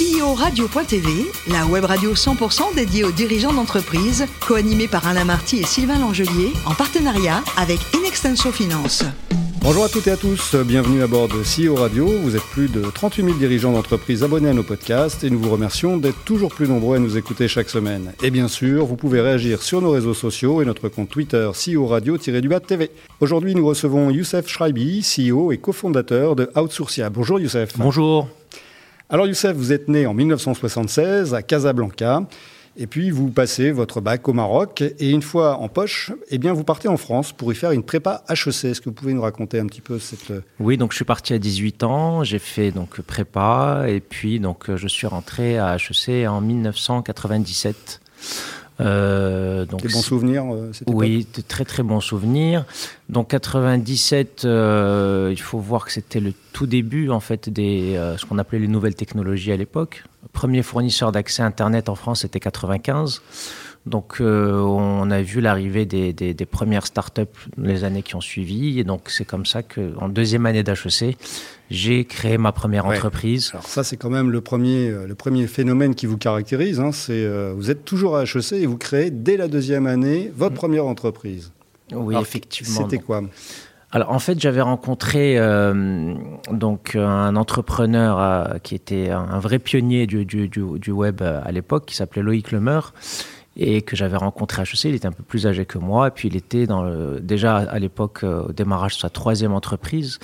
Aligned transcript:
CEO 0.00 0.32
Radio.tv, 0.32 1.26
la 1.48 1.66
web 1.66 1.84
radio 1.84 2.14
100% 2.14 2.74
dédiée 2.74 3.04
aux 3.04 3.12
dirigeants 3.12 3.52
d'entreprise, 3.52 4.24
co-animée 4.40 4.88
par 4.88 5.06
Alain 5.06 5.26
Marty 5.26 5.58
et 5.58 5.66
Sylvain 5.66 5.98
Langelier, 5.98 6.54
en 6.64 6.72
partenariat 6.72 7.42
avec 7.58 7.80
Inextenso 7.94 8.50
Finance. 8.50 9.04
Bonjour 9.60 9.84
à 9.84 9.90
toutes 9.90 10.06
et 10.06 10.12
à 10.12 10.16
tous, 10.16 10.54
bienvenue 10.54 11.02
à 11.02 11.06
bord 11.06 11.28
de 11.28 11.42
CEO 11.42 11.74
Radio. 11.74 12.06
Vous 12.06 12.34
êtes 12.34 12.44
plus 12.44 12.68
de 12.68 12.80
38 12.80 13.24
000 13.24 13.36
dirigeants 13.36 13.72
d'entreprise 13.72 14.24
abonnés 14.24 14.48
à 14.48 14.54
nos 14.54 14.62
podcasts 14.62 15.22
et 15.22 15.28
nous 15.28 15.38
vous 15.38 15.50
remercions 15.50 15.98
d'être 15.98 16.24
toujours 16.24 16.54
plus 16.54 16.66
nombreux 16.66 16.96
à 16.96 16.98
nous 16.98 17.18
écouter 17.18 17.46
chaque 17.46 17.68
semaine. 17.68 18.14
Et 18.22 18.30
bien 18.30 18.48
sûr, 18.48 18.86
vous 18.86 18.96
pouvez 18.96 19.20
réagir 19.20 19.60
sur 19.60 19.82
nos 19.82 19.90
réseaux 19.90 20.14
sociaux 20.14 20.62
et 20.62 20.64
notre 20.64 20.88
compte 20.88 21.10
Twitter 21.10 21.50
CEO 21.52 21.86
Radio-du-Bas 21.86 22.60
TV. 22.60 22.90
Aujourd'hui, 23.20 23.54
nous 23.54 23.66
recevons 23.66 24.08
Youssef 24.08 24.48
Schreibi, 24.48 25.02
CEO 25.02 25.52
et 25.52 25.58
cofondateur 25.58 26.36
de 26.36 26.50
Outsourcia. 26.56 27.10
Bonjour 27.10 27.38
Youssef. 27.38 27.72
Bonjour. 27.76 28.28
Alors 29.12 29.26
Youssef, 29.26 29.56
vous 29.56 29.72
êtes 29.72 29.88
né 29.88 30.06
en 30.06 30.14
1976 30.14 31.34
à 31.34 31.42
Casablanca. 31.42 32.22
Et 32.76 32.86
puis 32.86 33.10
vous 33.10 33.28
passez 33.28 33.72
votre 33.72 34.00
bac 34.00 34.28
au 34.28 34.32
Maroc 34.32 34.84
et 35.00 35.10
une 35.10 35.22
fois 35.22 35.56
en 35.56 35.68
poche, 35.68 36.12
eh 36.28 36.38
bien 36.38 36.52
vous 36.52 36.62
partez 36.62 36.86
en 36.86 36.96
France 36.96 37.32
pour 37.32 37.52
y 37.52 37.56
faire 37.56 37.72
une 37.72 37.82
prépa 37.82 38.22
HEC. 38.28 38.66
Est-ce 38.66 38.80
que 38.80 38.88
vous 38.88 38.94
pouvez 38.94 39.12
nous 39.12 39.22
raconter 39.22 39.58
un 39.58 39.66
petit 39.66 39.80
peu 39.80 39.98
cette 39.98 40.32
Oui, 40.60 40.76
donc 40.76 40.92
je 40.92 40.96
suis 40.96 41.04
parti 41.04 41.34
à 41.34 41.40
18 41.40 41.82
ans, 41.82 42.22
j'ai 42.22 42.38
fait 42.38 42.70
donc 42.70 43.00
prépa 43.00 43.86
et 43.88 43.98
puis 43.98 44.38
donc 44.38 44.72
je 44.76 44.86
suis 44.86 45.08
rentré 45.08 45.58
à 45.58 45.74
HEC 45.74 46.28
en 46.28 46.40
1997. 46.40 48.00
Euh, 48.80 49.66
donc, 49.66 49.82
des 49.82 49.88
bons 49.88 50.02
souvenirs 50.02 50.44
euh, 50.52 50.72
Oui, 50.86 51.26
de 51.34 51.42
très 51.42 51.64
très 51.64 51.82
bons 51.82 52.00
souvenirs. 52.00 52.64
Donc 53.08 53.28
97, 53.28 54.44
euh, 54.44 55.28
il 55.30 55.40
faut 55.40 55.58
voir 55.58 55.84
que 55.84 55.92
c'était 55.92 56.20
le 56.20 56.32
tout 56.52 56.66
début 56.66 57.10
en 57.10 57.20
fait 57.20 57.50
des 57.50 57.96
euh, 57.96 58.16
ce 58.16 58.24
qu'on 58.24 58.38
appelait 58.38 58.58
les 58.58 58.68
nouvelles 58.68 58.94
technologies 58.94 59.52
à 59.52 59.56
l'époque. 59.56 60.04
Premier 60.32 60.62
fournisseur 60.62 61.12
d'accès 61.12 61.42
Internet 61.42 61.88
en 61.88 61.94
France, 61.94 62.20
c'était 62.22 62.40
95. 62.40 63.22
Donc, 63.86 64.20
euh, 64.20 64.60
on 64.60 65.10
a 65.10 65.22
vu 65.22 65.40
l'arrivée 65.40 65.86
des, 65.86 66.12
des, 66.12 66.34
des, 66.34 66.46
premières 66.46 66.86
startups 66.86 67.22
les 67.56 67.82
années 67.82 68.02
qui 68.02 68.14
ont 68.14 68.20
suivi. 68.20 68.78
Et 68.78 68.84
donc, 68.84 69.08
c'est 69.08 69.24
comme 69.24 69.46
ça 69.46 69.62
qu'en 69.62 70.10
deuxième 70.10 70.44
année 70.44 70.62
d'HEC, 70.62 71.16
j'ai 71.70 72.04
créé 72.04 72.36
ma 72.36 72.52
première 72.52 72.84
entreprise. 72.84 73.50
Alors 73.52 73.66
ça, 73.66 73.82
c'est 73.82 73.96
quand 73.96 74.10
même 74.10 74.30
le 74.30 74.42
premier, 74.42 74.90
euh, 74.90 75.06
le 75.06 75.14
premier 75.14 75.46
phénomène 75.46 75.94
qui 75.94 76.04
vous 76.04 76.18
caractérise. 76.18 76.78
Hein. 76.78 76.92
C'est 76.92 77.24
euh, 77.24 77.54
vous 77.56 77.70
êtes 77.70 77.84
toujours 77.84 78.16
à 78.16 78.24
HEC 78.24 78.52
et 78.52 78.66
vous 78.66 78.76
créez 78.76 79.10
dès 79.10 79.38
la 79.38 79.48
deuxième 79.48 79.86
année 79.86 80.30
votre 80.36 80.52
mm. 80.52 80.58
première 80.58 80.86
entreprise. 80.86 81.52
Oui, 81.92 82.16
effectivement. 82.20 82.82
C'était 82.82 82.98
quoi? 82.98 83.22
Alors 83.92 84.12
en 84.12 84.20
fait, 84.20 84.38
j'avais 84.38 84.60
rencontré 84.60 85.36
euh, 85.36 86.14
donc 86.52 86.94
un 86.94 87.34
entrepreneur 87.34 88.20
euh, 88.20 88.58
qui 88.62 88.76
était 88.76 89.10
un, 89.10 89.40
vrai 89.40 89.58
pionnier 89.58 90.06
du, 90.06 90.24
du, 90.24 90.48
du, 90.48 90.62
du 90.78 90.90
web 90.92 91.22
à 91.22 91.50
l'époque, 91.50 91.86
qui 91.86 91.96
s'appelait 91.96 92.22
Loïc 92.22 92.52
Lemeur 92.52 92.94
et 93.56 93.82
que 93.82 93.96
j'avais 93.96 94.16
rencontré 94.16 94.62
à 94.62 94.64
HEC. 94.64 94.84
Il 94.84 94.94
était 94.94 95.06
un 95.06 95.12
peu 95.12 95.22
plus 95.22 95.46
âgé 95.46 95.64
que 95.66 95.78
moi, 95.78 96.08
et 96.08 96.10
puis 96.10 96.28
il 96.28 96.36
était 96.36 96.66
dans 96.66 96.82
le, 96.82 97.20
déjà 97.20 97.56
à 97.56 97.78
l'époque 97.78 98.20
euh, 98.22 98.44
au 98.44 98.52
démarrage 98.52 98.96
de 98.96 99.00
sa 99.00 99.10
troisième 99.10 99.52
entreprise, 99.52 100.18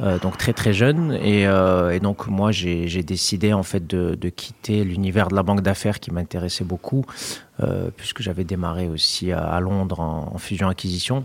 euh, 0.00 0.18
donc 0.18 0.38
très 0.38 0.52
très 0.52 0.72
jeune. 0.72 1.12
Et, 1.22 1.46
euh, 1.46 1.98
donc 1.98 2.28
moi 2.28 2.52
j'ai 2.52 3.02
décidé 3.02 3.52
en 3.52 3.62
fait 3.62 3.86
de, 3.86 4.28
quitter 4.28 4.84
l'univers 4.84 5.28
de 5.28 5.34
la 5.34 5.42
banque 5.42 5.62
d'affaires 5.62 6.00
qui 6.00 6.12
m'intéressait 6.12 6.64
beaucoup, 6.64 7.04
puisque 7.96 8.22
j'avais 8.22 8.44
démarré 8.44 8.88
aussi 8.88 9.32
à, 9.32 9.58
Londres 9.58 9.98
en, 10.00 10.30
en 10.32 10.38
fusion-acquisition 10.38 11.24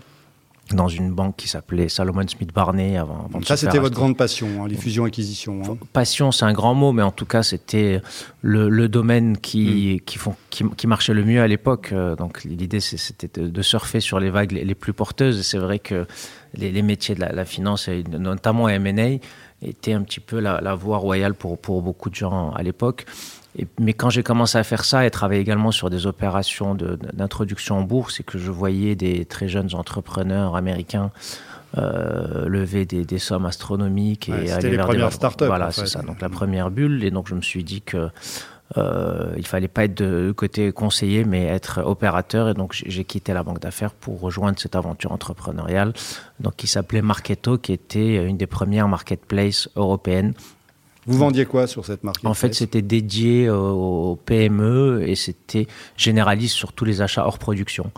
dans 0.71 0.87
une 0.87 1.11
banque 1.11 1.35
qui 1.35 1.47
s'appelait 1.47 1.89
Salomon 1.89 2.25
Smith 2.27 2.53
Barney 2.53 2.97
avant. 2.97 3.25
avant 3.29 3.41
ça, 3.43 3.57
c'était 3.57 3.79
votre 3.79 3.95
grande 3.95 4.15
passion, 4.15 4.47
hein, 4.63 4.67
les 4.67 4.77
fusions-acquisitions. 4.77 5.61
Hein. 5.65 5.77
Passion, 5.91 6.31
c'est 6.31 6.45
un 6.45 6.53
grand 6.53 6.73
mot, 6.73 6.93
mais 6.93 7.03
en 7.03 7.11
tout 7.11 7.25
cas, 7.25 7.43
c'était 7.43 8.01
le, 8.41 8.69
le, 8.69 8.87
domaine 8.87 9.37
qui, 9.37 9.97
mm. 9.97 10.05
qui, 10.05 10.17
font, 10.17 10.35
qui, 10.49 10.63
qui, 10.77 10.87
marchait 10.87 11.13
le 11.13 11.25
mieux 11.25 11.41
à 11.41 11.47
l'époque. 11.47 11.89
Euh, 11.91 12.15
donc, 12.15 12.43
l'idée, 12.45 12.79
c'était 12.79 13.41
de, 13.41 13.61
surfer 13.61 13.99
sur 13.99 14.19
les 14.19 14.29
vagues 14.29 14.53
les, 14.53 14.63
les 14.63 14.75
plus 14.75 14.93
porteuses. 14.93 15.39
Et 15.39 15.43
c'est 15.43 15.57
vrai 15.57 15.79
que 15.79 16.07
les, 16.53 16.71
les, 16.71 16.81
métiers 16.81 17.15
de 17.15 17.19
la, 17.19 17.31
la 17.33 17.45
finance, 17.45 17.89
et 17.89 18.03
notamment 18.03 18.69
M&A, 18.69 19.19
étaient 19.61 19.93
un 19.93 20.01
petit 20.01 20.21
peu 20.21 20.39
la, 20.39 20.61
la 20.61 20.75
voie 20.75 20.97
royale 20.97 21.33
pour, 21.33 21.57
pour 21.57 21.81
beaucoup 21.81 22.09
de 22.09 22.15
gens 22.15 22.51
à 22.51 22.63
l'époque. 22.63 23.05
Et, 23.57 23.67
mais 23.79 23.93
quand 23.93 24.09
j'ai 24.09 24.23
commencé 24.23 24.57
à 24.57 24.63
faire 24.63 24.83
ça 24.83 25.05
et 25.05 25.11
travailler 25.11 25.41
également 25.41 25.71
sur 25.71 25.89
des 25.89 26.07
opérations 26.07 26.75
d'introduction 26.75 27.77
en 27.77 27.81
bourse 27.81 28.19
et 28.19 28.23
que 28.23 28.37
je 28.37 28.51
voyais 28.51 28.95
des 28.95 29.25
très 29.25 29.47
jeunes 29.47 29.75
entrepreneurs 29.75 30.55
américains 30.55 31.11
euh, 31.77 32.47
lever 32.47 32.85
des, 32.85 33.03
des, 33.03 33.17
sommes 33.17 33.47
astronomiques 33.47 34.29
et 34.29 34.31
ouais, 34.31 34.51
aller 34.51 34.69
les 34.69 34.75
vers 34.77 34.85
premières 34.85 35.09
des 35.09 35.15
startups. 35.15 35.45
Voilà, 35.45 35.71
c'est 35.71 35.87
ça. 35.87 36.03
Donc 36.03 36.21
la 36.21 36.29
première 36.29 36.69
bulle. 36.69 37.03
Et 37.03 37.09
donc 37.09 37.27
je 37.27 37.33
me 37.33 37.41
suis 37.41 37.63
dit 37.63 37.81
que 37.81 38.09
euh, 38.77 39.33
il 39.37 39.47
fallait 39.47 39.67
pas 39.67 39.85
être 39.85 39.95
de 39.95 40.31
côté 40.35 40.71
conseiller, 40.71 41.23
mais 41.23 41.45
être 41.45 41.81
opérateur. 41.83 42.49
Et 42.49 42.53
donc 42.53 42.73
j'ai 42.73 43.03
quitté 43.05 43.33
la 43.33 43.41
banque 43.41 43.59
d'affaires 43.59 43.91
pour 43.91 44.19
rejoindre 44.19 44.59
cette 44.59 44.75
aventure 44.75 45.11
entrepreneuriale, 45.11 45.93
donc 46.39 46.55
qui 46.57 46.67
s'appelait 46.67 47.01
Marketo, 47.01 47.57
qui 47.57 47.73
était 47.73 48.23
une 48.23 48.37
des 48.37 48.47
premières 48.47 48.87
marketplaces 48.87 49.67
européennes 49.75 50.33
vous 51.05 51.17
vendiez 51.17 51.45
quoi 51.45 51.67
sur 51.67 51.85
cette 51.85 52.03
marque 52.03 52.23
En 52.23 52.33
fait, 52.33 52.53
c'était 52.53 52.81
dédié 52.81 53.49
aux 53.49 54.17
PME 54.25 55.03
et 55.07 55.15
c'était 55.15 55.67
généraliste 55.97 56.55
sur 56.55 56.73
tous 56.73 56.85
les 56.85 57.01
achats 57.01 57.25
hors 57.25 57.39
production. 57.39 57.91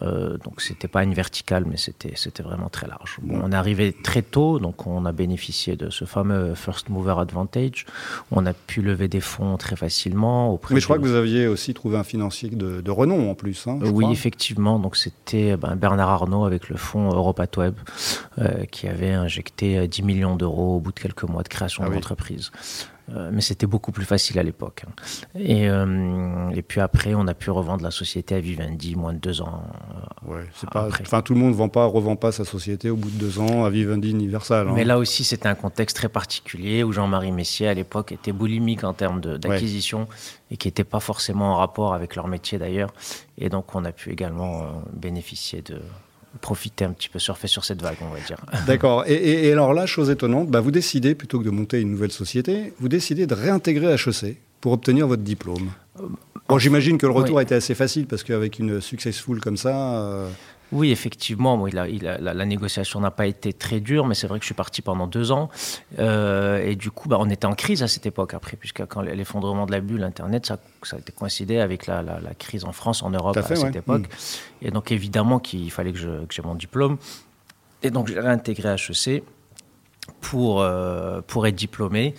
Euh, 0.00 0.38
donc, 0.38 0.60
c'était 0.60 0.88
pas 0.88 1.02
une 1.02 1.14
verticale, 1.14 1.64
mais 1.66 1.76
c'était 1.76 2.12
c'était 2.14 2.42
vraiment 2.42 2.68
très 2.68 2.86
large. 2.86 3.18
Bon, 3.22 3.40
on 3.42 3.52
est 3.52 3.56
arrivé 3.56 3.92
très 3.92 4.22
tôt, 4.22 4.58
donc 4.58 4.86
on 4.86 5.04
a 5.04 5.12
bénéficié 5.12 5.76
de 5.76 5.90
ce 5.90 6.04
fameux 6.04 6.54
first 6.54 6.88
mover 6.88 7.16
advantage. 7.18 7.86
On 8.30 8.46
a 8.46 8.52
pu 8.52 8.82
lever 8.82 9.08
des 9.08 9.20
fonds 9.20 9.56
très 9.56 9.76
facilement. 9.76 10.58
mais 10.70 10.80
je 10.80 10.84
crois 10.84 10.98
que 10.98 11.04
vous 11.04 11.14
aviez 11.14 11.46
aussi 11.46 11.74
trouvé 11.74 11.96
un 11.96 12.04
financier 12.04 12.48
de, 12.50 12.80
de 12.80 12.90
renom 12.90 13.30
en 13.30 13.34
plus. 13.34 13.66
Hein, 13.66 13.78
oui, 13.82 14.04
crois. 14.04 14.12
effectivement. 14.12 14.78
Donc, 14.78 14.96
c'était 14.96 15.56
ben, 15.56 15.76
Bernard 15.76 16.10
Arnault 16.10 16.44
avec 16.44 16.68
le 16.68 16.76
fonds 16.76 17.10
EuropaTweb 17.12 17.74
euh, 18.38 18.64
qui 18.70 18.88
avait 18.88 19.12
injecté 19.12 19.86
10 19.86 20.02
millions 20.02 20.36
d'euros 20.36 20.76
au 20.76 20.80
bout 20.80 20.92
de 20.92 21.00
quelques 21.00 21.24
mois 21.24 21.42
de 21.42 21.48
création 21.48 21.84
ah 21.84 21.88
de 21.88 21.94
l'entreprise. 21.94 22.41
Euh, 23.10 23.30
mais 23.32 23.40
c'était 23.40 23.66
beaucoup 23.66 23.90
plus 23.90 24.04
facile 24.04 24.38
à 24.38 24.42
l'époque. 24.42 24.84
Et, 25.34 25.68
euh, 25.68 26.50
et 26.50 26.62
puis 26.62 26.80
après, 26.80 27.14
on 27.14 27.26
a 27.26 27.34
pu 27.34 27.50
revendre 27.50 27.82
la 27.82 27.90
société 27.90 28.34
à 28.36 28.40
Vivendi 28.40 28.94
moins 28.94 29.12
de 29.12 29.18
deux 29.18 29.42
ans. 29.42 29.64
Euh, 30.26 30.32
ouais, 30.32 30.44
c'est 30.54 30.70
pas, 30.70 30.86
enfin, 30.86 31.20
tout 31.20 31.34
le 31.34 31.40
monde 31.40 31.50
ne 31.50 31.56
vend 31.56 31.68
pas, 31.68 31.84
revend 31.84 32.16
pas 32.16 32.30
sa 32.30 32.44
société 32.44 32.90
au 32.90 32.96
bout 32.96 33.10
de 33.10 33.18
deux 33.18 33.40
ans 33.40 33.64
à 33.64 33.70
Vivendi 33.70 34.10
Universal. 34.10 34.68
Hein. 34.68 34.72
Mais 34.74 34.84
là 34.84 34.98
aussi, 34.98 35.24
c'était 35.24 35.48
un 35.48 35.56
contexte 35.56 35.96
très 35.96 36.08
particulier 36.08 36.84
où 36.84 36.92
Jean-Marie 36.92 37.32
Messier, 37.32 37.66
à 37.68 37.74
l'époque, 37.74 38.12
était 38.12 38.32
boulimique 38.32 38.84
en 38.84 38.94
termes 38.94 39.20
d'acquisition 39.20 40.02
ouais. 40.02 40.06
et 40.52 40.56
qui 40.56 40.68
n'était 40.68 40.84
pas 40.84 41.00
forcément 41.00 41.54
en 41.54 41.56
rapport 41.56 41.94
avec 41.94 42.14
leur 42.14 42.28
métier 42.28 42.58
d'ailleurs. 42.58 42.94
Et 43.36 43.48
donc, 43.48 43.74
on 43.74 43.84
a 43.84 43.92
pu 43.92 44.10
également 44.10 44.82
bénéficier 44.92 45.60
de, 45.62 45.82
profiter 46.40 46.84
un 46.84 46.92
petit 46.92 47.08
peu, 47.08 47.18
surfer 47.18 47.46
sur 47.46 47.64
cette 47.64 47.82
vague, 47.82 47.96
on 48.00 48.08
va 48.08 48.20
dire. 48.20 48.38
D'accord. 48.66 49.04
Et, 49.06 49.14
et, 49.14 49.46
et, 49.48 49.52
alors 49.52 49.74
là, 49.74 49.86
chose 49.86 50.10
étonnante, 50.10 50.48
bah 50.48 50.60
vous 50.60 50.70
décidez, 50.70 51.14
plutôt 51.14 51.38
que 51.38 51.44
de 51.44 51.50
monter 51.50 51.80
une 51.80 51.90
nouvelle 51.90 52.12
société, 52.12 52.72
vous 52.80 52.88
décidez 52.88 53.26
de 53.26 53.34
réintégrer 53.34 53.94
HEC 53.94 54.38
pour 54.60 54.72
obtenir 54.72 55.06
votre 55.06 55.22
diplôme. 55.22 55.70
Bon, 56.48 56.58
j'imagine 56.58 56.98
que 56.98 57.06
le 57.06 57.12
retour 57.12 57.36
oui. 57.36 57.40
a 57.40 57.42
été 57.42 57.54
assez 57.54 57.74
facile 57.74 58.06
parce 58.06 58.22
qu'avec 58.22 58.58
une 58.58 58.80
successful 58.80 59.40
comme 59.40 59.56
ça... 59.56 59.94
Euh... 59.94 60.28
Oui, 60.72 60.90
effectivement, 60.90 61.56
bon, 61.56 61.66
il 61.66 61.78
a, 61.78 61.88
il 61.88 62.06
a, 62.06 62.18
la, 62.18 62.34
la, 62.34 62.44
négociation 62.44 62.98
n'a 63.00 63.10
pas 63.10 63.26
été 63.26 63.52
très 63.52 63.80
dure, 63.80 64.06
mais 64.06 64.14
c'est 64.14 64.26
vrai 64.26 64.38
que 64.38 64.42
je 64.42 64.48
suis 64.48 64.54
parti 64.54 64.82
pendant 64.82 65.06
deux 65.06 65.30
ans. 65.30 65.50
Euh, 65.98 66.64
et 66.64 66.74
du 66.76 66.90
coup, 66.90 67.08
bah, 67.08 67.18
on 67.20 67.28
était 67.30 67.46
en 67.46 67.54
crise 67.54 67.82
à 67.82 67.88
cette 67.88 68.06
époque 68.06 68.34
après, 68.34 68.56
puisque 68.56 68.84
quand 68.86 69.02
l'effondrement 69.02 69.66
de 69.66 69.72
la 69.72 69.80
bulle 69.80 70.02
Internet, 70.02 70.46
ça, 70.46 70.58
ça 70.82 70.96
a 70.96 70.98
été 70.98 71.12
coïncidé 71.12 71.58
avec 71.58 71.86
la, 71.86 72.02
la, 72.02 72.20
la, 72.20 72.34
crise 72.34 72.64
en 72.64 72.72
France, 72.72 73.02
en 73.02 73.10
Europe 73.10 73.36
à, 73.36 73.42
fait, 73.42 73.56
cette 73.56 73.72
ouais. 73.72 73.78
époque. 73.78 74.02
Mmh. 74.02 74.66
Et 74.66 74.70
donc, 74.70 74.90
évidemment, 74.92 75.38
qu'il 75.38 75.70
fallait 75.70 75.92
que 75.92 75.98
j'ai 75.98 76.42
mon 76.42 76.54
diplôme. 76.54 76.96
Et 77.82 77.90
donc, 77.90 78.08
j'ai 78.08 78.18
réintégré 78.18 78.74
HEC 78.74 79.22
pour, 80.20 80.60
euh, 80.60 81.20
pour 81.26 81.46
être 81.46 81.54
diplômé. 81.54 82.14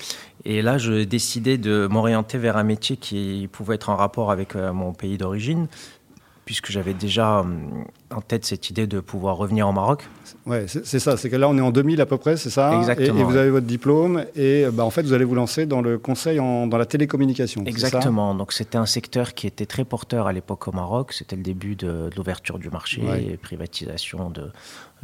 Et 0.46 0.62
là, 0.62 0.78
je 0.78 1.04
décidais 1.04 1.58
de 1.58 1.88
m'orienter 1.90 2.38
vers 2.38 2.58
un 2.58 2.64
métier 2.64 2.98
qui 2.98 3.50
pouvait 3.52 3.76
être 3.76 3.90
en 3.90 3.96
rapport 3.96 4.32
avec 4.32 4.56
euh, 4.56 4.74
mon 4.74 4.94
pays 4.94 5.18
d'origine, 5.18 5.68
puisque 6.46 6.72
j'avais 6.72 6.94
déjà 6.94 7.40
euh, 7.40 7.44
en 8.14 8.22
tête 8.22 8.46
cette 8.46 8.70
idée 8.70 8.88
de 8.88 9.00
pouvoir 9.00 9.38
revenir 9.38 9.68
au 9.68 9.72
Maroc. 9.72 10.08
Ouais, 10.46 10.66
c'est 10.68 11.00
ça. 11.00 11.18
C'est 11.18 11.30
que 11.30 11.36
là, 11.36 11.50
on 11.50 11.58
est 11.58 11.62
en 11.62 11.72
2000 11.72 12.02
à 12.02 12.06
peu 12.06 12.18
près, 12.18 12.38
c'est 12.38 12.50
ça 12.50 12.78
Exactement. 12.78 13.18
Et, 13.18 13.22
et, 13.22 13.24
vous 13.24 13.36
avez 13.36 13.50
votre 13.50 13.66
diplôme 13.66 14.26
et 14.36 14.66
bah, 14.72 14.84
en 14.84 14.90
fait, 14.90 15.04
vous 15.04 15.14
allez 15.14 15.26
vous 15.26 15.36
lancer 15.36 15.66
dans 15.66 15.82
le 15.82 15.98
conseil 15.98 16.40
en, 16.40 16.68
dans 16.68 16.78
la 16.78 16.86
télécommunication. 16.86 17.64
Exactement. 17.66 18.36
Donc, 18.36 18.54
c'était 18.54 18.78
un 18.78 18.86
secteur 18.86 19.34
qui 19.34 19.48
était 19.48 19.66
très 19.66 19.86
porteur 19.86 20.28
à 20.28 20.34
l'époque 20.34 20.68
au 20.68 20.72
Maroc. 20.72 21.14
C'était 21.14 21.36
le 21.36 21.44
début 21.44 21.76
de, 21.76 22.10
de 22.10 22.16
l'ouverture 22.16 22.60
du 22.60 22.70
marché, 22.70 23.02
ouais. 23.02 23.38
privatisation 23.42 24.30
de, 24.30 24.52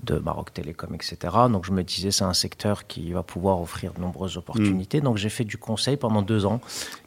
de 0.03 0.15
Maroc 0.19 0.53
Télécom, 0.53 0.93
etc. 0.93 1.17
Donc, 1.51 1.65
je 1.65 1.71
me 1.71 1.83
disais, 1.83 2.11
c'est 2.11 2.23
un 2.23 2.33
secteur 2.33 2.87
qui 2.87 3.11
va 3.11 3.23
pouvoir 3.23 3.61
offrir 3.61 3.93
de 3.93 4.01
nombreuses 4.01 4.37
opportunités. 4.37 4.99
Mmh. 4.99 5.03
Donc, 5.03 5.17
j'ai 5.17 5.29
fait 5.29 5.43
du 5.43 5.57
conseil 5.57 5.97
pendant 5.97 6.21
deux 6.21 6.45
ans. 6.45 6.61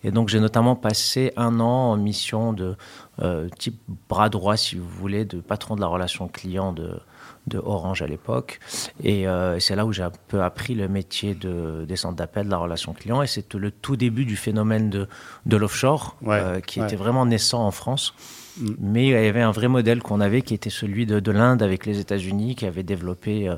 Et 0.05 0.11
donc, 0.11 0.29
j'ai 0.29 0.41
notamment 0.41 0.77
passé 0.77 1.33
un 1.37 1.61
an 1.61 1.93
en 1.93 1.97
mission 1.97 2.53
de 2.53 2.77
euh, 3.21 3.49
type 3.59 3.81
bras 4.09 4.29
droit, 4.29 4.57
si 4.57 4.77
vous 4.77 4.89
voulez, 4.89 5.25
de 5.25 5.41
patron 5.41 5.77
de 5.77 5.81
la 5.81 5.87
relation 5.93 6.29
client 6.29 6.73
de, 6.73 6.99
de 7.47 7.59
Orange 7.59 8.03
à 8.03 8.07
l'époque. 8.07 8.61
Et 9.03 9.27
euh, 9.27 9.59
c'est 9.59 9.75
là 9.75 9.85
où 9.85 9.93
j'ai 9.93 10.03
un 10.03 10.13
peu 10.29 10.43
appris 10.43 10.75
le 10.75 10.89
métier 10.89 11.35
de, 11.35 11.85
des 11.87 11.97
centres 11.97 12.17
d'appel, 12.17 12.47
de 12.47 12.51
la 12.51 12.59
relation 12.59 12.93
client. 12.93 13.23
Et 13.23 13.27
c'était 13.27 13.59
le 13.59 13.71
tout 13.71 13.97
début 13.97 14.25
du 14.25 14.37
phénomène 14.37 14.91
de, 14.91 15.09
de 15.47 15.57
l'offshore, 15.57 16.17
euh, 16.27 16.61
qui 16.61 16.81
était 16.81 16.97
vraiment 16.97 17.27
naissant 17.27 17.67
en 17.67 17.71
France. 17.71 18.15
Mm. 18.59 18.75
Mais 18.79 19.07
il 19.07 19.11
y 19.11 19.15
avait 19.15 19.43
un 19.43 19.51
vrai 19.51 19.69
modèle 19.69 20.03
qu'on 20.03 20.21
avait 20.21 20.43
qui 20.43 20.55
était 20.55 20.71
celui 20.71 21.07
de, 21.07 21.21
de 21.21 21.33
l'Inde 21.33 21.63
avec 21.63 21.87
les 21.87 21.99
États-Unis, 21.99 22.55
qui 22.55 22.67
avait 22.67 22.85
développé 22.85 23.49
euh, 23.49 23.57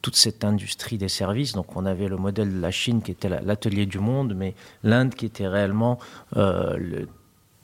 toute 0.00 0.16
cette 0.16 0.44
industrie 0.44 0.98
des 0.98 1.08
services. 1.08 1.52
Donc 1.52 1.76
on 1.76 1.84
avait 1.84 2.08
le 2.08 2.16
modèle 2.16 2.54
de 2.54 2.60
la 2.60 2.70
Chine 2.70 3.02
qui 3.02 3.10
était 3.10 3.28
l'atelier 3.28 3.86
du 3.86 3.98
monde, 3.98 4.34
mais 4.34 4.54
l'Inde 4.82 5.14
qui 5.14 5.26
était 5.26 5.48
réellement 5.48 5.98
le 6.34 7.06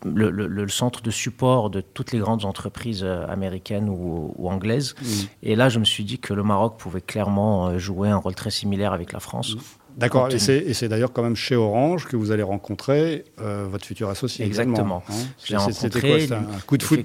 le, 0.04 0.68
centre 0.68 1.02
de 1.02 1.10
support 1.10 1.70
de 1.70 1.80
toutes 1.80 2.12
les 2.12 2.18
grandes 2.18 2.44
entreprises 2.44 3.02
euh, 3.04 3.26
américaines 3.28 3.88
ou, 3.88 4.48
anglaises. 4.48 4.94
Et 5.42 5.56
là, 5.56 5.68
je 5.68 5.78
me 5.78 5.84
suis 5.84 6.04
dit 6.04 6.18
que 6.18 6.34
le 6.34 6.42
Maroc 6.42 6.76
pouvait 6.78 7.00
clairement 7.00 7.68
euh, 7.68 7.78
jouer 7.78 8.08
un 8.08 8.16
rôle 8.16 8.34
très 8.34 8.50
similaire 8.50 8.92
avec 8.92 9.12
la 9.12 9.20
France. 9.20 9.56
D'accord, 9.96 10.28
et 10.30 10.38
c'est 10.38 10.88
d'ailleurs 10.88 11.12
quand 11.12 11.22
même 11.22 11.36
chez 11.36 11.56
Orange 11.56 12.06
que 12.06 12.16
vous 12.16 12.30
allez 12.30 12.42
rencontrer 12.42 13.24
euh, 13.40 13.66
votre 13.68 13.84
futur 13.84 14.08
associé. 14.08 14.44
Exactement. 14.44 15.02
Hein 15.08 15.58
c'était 15.70 16.00
quoi 16.00 16.36
un 16.36 16.60
coup 16.66 16.76
de 16.76 16.82
foot 16.82 17.00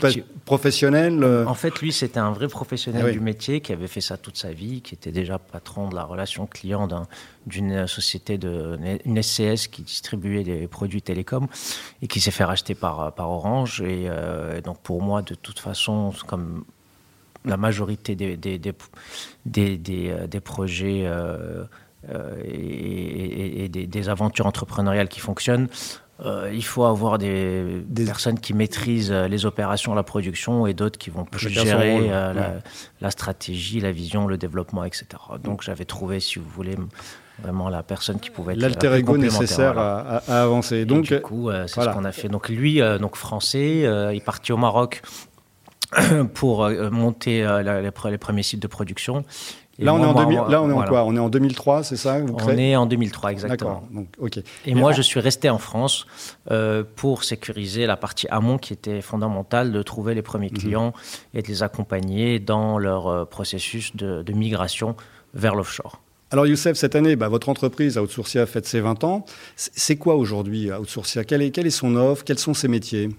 professionnel 0.45 1.23
euh 1.23 1.45
En 1.45 1.53
fait, 1.53 1.79
lui, 1.81 1.91
c'était 1.91 2.19
un 2.19 2.31
vrai 2.31 2.47
professionnel 2.47 3.05
ah 3.07 3.11
du 3.11 3.19
métier 3.19 3.61
qui 3.61 3.73
avait 3.73 3.87
fait 3.87 4.01
ça 4.01 4.17
toute 4.17 4.37
sa 4.37 4.51
vie, 4.51 4.81
qui 4.81 4.95
était 4.95 5.11
déjà 5.11 5.37
patron 5.37 5.89
de 5.89 5.95
la 5.95 6.03
relation 6.03 6.47
client 6.47 6.87
d'une 7.45 7.87
société, 7.87 8.37
de, 8.37 8.77
une 9.05 9.21
SCS 9.21 9.67
qui 9.67 9.81
distribuait 9.81 10.43
des 10.43 10.67
produits 10.67 11.01
télécoms 11.01 11.47
et 12.01 12.07
qui 12.07 12.21
s'est 12.21 12.31
fait 12.31 12.45
racheter 12.45 12.75
par, 12.75 13.13
par 13.13 13.29
Orange. 13.29 13.81
Et, 13.81 14.07
euh, 14.07 14.61
donc 14.61 14.79
pour 14.81 15.01
moi, 15.01 15.21
de 15.21 15.35
toute 15.35 15.59
façon, 15.59 16.13
comme 16.25 16.63
la 17.45 17.57
majorité 17.57 18.15
des, 18.15 18.37
des, 18.37 18.59
des, 19.45 19.77
des 19.77 20.39
projets... 20.39 21.05
Euh, 22.09 22.35
et, 22.45 23.67
des, 23.69 24.09
aventures 24.09 24.45
entrepreneuriales 24.45 25.09
qui 25.09 25.19
fonctionnent, 25.19 25.67
euh, 26.23 26.49
il 26.53 26.63
faut 26.63 26.85
avoir 26.85 27.17
des, 27.17 27.83
personnes 28.05 28.39
qui 28.39 28.53
maîtrisent 28.53 29.11
euh, 29.11 29.27
les 29.27 29.45
opérations, 29.45 29.93
la 29.93 30.03
production 30.03 30.67
et 30.67 30.73
d'autres 30.73 30.97
qui 30.97 31.09
vont 31.09 31.25
plus 31.25 31.49
gérer 31.49 32.09
la, 33.01 33.11
stratégie, 33.11 33.79
la 33.81 33.91
vision, 33.91 34.27
le 34.27 34.37
développement, 34.37 34.83
etc. 34.85 35.05
Donc 35.43 35.63
j'avais 35.63 35.85
trouvé, 35.85 36.19
si 36.19 36.39
vous 36.39 36.47
voulez, 36.49 36.75
vraiment 37.41 37.69
la 37.69 37.83
personne 37.83 38.19
qui 38.19 38.29
pouvait 38.29 38.53
être 38.53 38.59
l'alter 38.61 38.93
ego 38.95 39.17
nécessaire 39.17 39.77
à, 39.77 40.17
avancer. 40.27 40.85
Donc 40.85 41.05
du 41.05 41.19
coup, 41.19 41.49
c'est 41.51 41.81
ce 41.81 41.89
qu'on 41.89 42.05
a 42.05 42.11
fait. 42.11 42.29
Donc 42.29 42.47
lui, 42.49 42.79
donc 42.99 43.15
français, 43.15 43.79
il 43.79 44.15
est 44.15 44.25
parti 44.25 44.53
au 44.53 44.57
Maroc 44.57 45.01
pour 46.33 46.69
monter 46.91 47.47
les, 47.63 48.17
premiers 48.17 48.43
sites 48.43 48.61
de 48.61 48.67
production. 48.67 49.23
Là, 49.79 49.93
on 49.93 50.01
est 50.01 50.05
en, 50.05 50.47
là, 50.47 50.61
on 50.61 50.69
est 50.69 50.73
en 50.73 50.83
quoi? 50.85 51.03
On 51.03 51.15
est 51.15 51.19
en 51.19 51.29
2003, 51.29 51.83
c'est 51.83 51.97
ça 51.97 52.17
On 52.33 52.57
est 52.57 52.75
en 52.75 52.87
2003, 52.87 53.31
exactement. 53.31 53.83
Donc, 53.91 54.07
ok. 54.17 54.39
Et, 54.65 54.73
moi, 54.73 54.91
je 54.91 55.01
suis 55.01 55.19
resté 55.19 55.49
en 55.49 55.59
France 55.59 56.07
euh, 56.49 56.83
pour 56.95 57.23
sécuriser 57.23 57.85
la 57.85 57.95
partie 57.95 58.27
amont 58.29 58.57
qui 58.57 58.73
était 58.73 59.01
fondamentale 59.01 59.71
de 59.71 59.81
trouver 59.83 60.15
les 60.15 60.23
premiers 60.23 60.49
mhm. 60.49 60.57
clients 60.57 60.93
et 61.33 61.43
de 61.43 61.47
les 61.47 61.61
accompagner 61.61 62.39
dans 62.39 62.79
leur 62.79 63.07
euh, 63.07 63.25
processus 63.25 63.95
de, 63.95 64.23
migration 64.33 64.95
vers 65.33 65.55
l'offshore. 65.55 66.01
Alors 66.31 66.45
Youssef, 66.45 66.75
cette 66.75 66.95
année, 66.95 67.15
bah, 67.15 67.29
votre 67.29 67.47
entreprise 67.49 67.97
Outsourcia 67.97 68.45
fête 68.45 68.65
ses 68.65 68.81
20 68.81 69.03
ans. 69.03 69.25
C'est 69.55 69.95
quoi 69.95 70.15
aujourd'hui 70.15 70.71
Outsourcia? 70.71 71.23
Quelle 71.23 71.41
est, 71.41 71.51
quelle 71.51 71.67
est 71.67 71.71
son 71.71 71.95
offre? 71.95 72.23
Quels 72.23 72.39
sont 72.39 72.53
ses 72.53 72.67
métiers? 72.67 73.09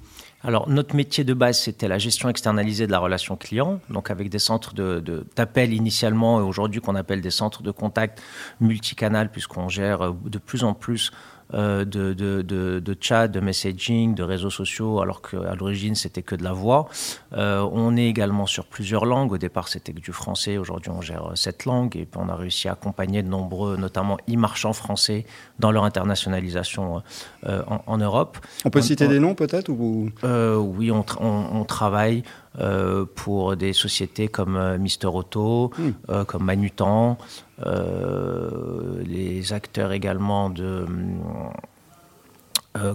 Alors, 0.45 0.69
notre 0.69 0.95
métier 0.95 1.25
de 1.25 1.35
base, 1.35 1.59
c'était 1.59 1.89
la 1.89 1.99
gestion 1.99 2.29
externalisée 2.29 2.87
de 2.87 2.93
la 2.93 3.01
relation 3.01 3.37
client, 3.37 3.81
donc 3.91 4.11
avec 4.11 4.31
des 4.31 4.39
centres 4.39 4.73
d'appel 4.73 5.71
de, 5.71 5.75
initialement 5.75 6.39
et 6.39 6.43
aujourd'hui 6.45 6.81
qu'on 6.81 6.95
appelle 6.95 7.21
des 7.21 7.33
centres 7.33 7.65
de 7.65 7.73
contact 7.73 8.23
multicanal, 8.61 9.33
puisqu'on 9.33 9.69
gère 9.69 10.03
euh, 10.03 10.13
de 10.25 10.39
plus 10.39 10.63
en 10.63 10.75
plus 10.75 11.11
de, 11.53 11.85
de, 11.85 12.13
de, 12.43 12.81
de, 12.81 12.97
chat, 13.01 13.29
de 13.29 13.41
messaging, 13.41 14.15
de 14.15 14.23
réseaux 14.23 14.51
sociaux, 14.51 15.01
alors 15.01 15.23
qu'à 15.23 15.55
l'origine 15.55 15.95
c'était 15.95 16.23
que 16.23 16.35
de 16.35 16.45
la 16.45 16.53
voix. 16.53 16.89
Euh, 17.33 17.67
on 17.73 17.97
est 17.97 18.07
également 18.07 18.47
sur 18.47 18.67
plusieurs 18.67 19.07
langues. 19.07 19.33
Au 19.33 19.39
départ 19.39 19.69
c'était 19.69 19.93
que 19.93 20.01
du 20.01 20.13
français, 20.13 20.59
aujourd'hui 20.59 20.91
on 20.91 21.01
gère 21.01 21.33
sept 21.35 21.65
langues 21.65 21.97
et 21.97 22.07
on 22.17 22.29
a 22.29 22.35
réussi 22.35 22.69
à 22.69 22.73
accompagner 22.73 23.23
de 23.23 23.29
nombreux, 23.29 23.77
notamment 23.77 24.19
e-marchands 24.29 24.73
français, 24.73 25.25
dans 25.59 25.71
leur 25.71 25.85
internationalisation 25.85 27.03
euh, 27.47 27.63
en, 27.67 27.83
en, 27.87 27.99
Europe. 27.99 28.39
On 28.65 28.71
peut 28.71 28.83
citer 28.83 29.09
des 29.09 29.19
noms 29.19 29.35
peut-être 29.35 29.71
ou... 29.71 30.11
Oui, 30.79 30.91
on 30.91 31.65
travaille 31.65 32.23
euh, 32.61 33.05
pour 33.15 33.57
des 33.57 33.73
sociétés 33.73 34.27
comme 34.27 34.57
euh, 34.57 34.79
Mister 34.79 35.07
Auto, 35.07 35.71
hmm. 35.79 35.91
euh, 36.11 36.25
comme 36.25 36.45
Manutan, 36.45 37.19
les 39.05 39.53
acteurs 39.53 39.93
également 39.93 40.51
de 40.51 40.87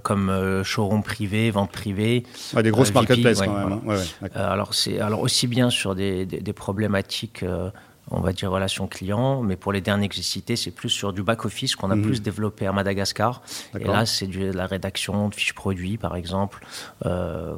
comme 0.03 0.61
showroom 0.63 1.03
privé, 1.03 1.51
vente 1.51 1.71
privée. 1.71 2.23
des 2.55 2.71
grosses 2.71 2.93
marketplaces 2.93 3.41
quand 3.41 3.67
même. 3.67 3.81
Hein. 3.89 4.29
alors, 4.35 4.73
c'est, 4.73 4.99
alors 4.99 5.19
aussi 5.19 5.47
bien 5.47 5.69
sur 5.69 5.95
des, 5.95 6.25
des, 6.25 6.39
des 6.39 6.53
problématiques 6.53 7.43
on 8.13 8.21
va 8.21 8.31
dire 8.31 8.51
relation 8.51 8.87
client, 8.87 9.41
mais 9.41 9.55
pour 9.55 9.73
les 9.73 9.81
derniers 9.81 10.07
que 10.07 10.15
j'ai 10.15 10.21
cités, 10.21 10.55
c'est 10.55 10.71
plus 10.71 10.89
sur 10.89 11.13
du 11.13 11.23
back-office 11.23 11.75
qu'on 11.75 11.91
a 11.91 11.95
mhm. 11.95 12.03
plus 12.03 12.21
développé 12.21 12.67
à 12.67 12.71
Madagascar. 12.71 13.41
Et 13.79 13.83
là, 13.83 14.05
c'est 14.05 14.27
de 14.27 14.51
la 14.51 14.67
rédaction 14.67 15.29
de 15.29 15.35
fiches 15.35 15.53
produits, 15.53 15.97
par 15.97 16.15
exemple, 16.15 16.65
euh, 17.05 17.55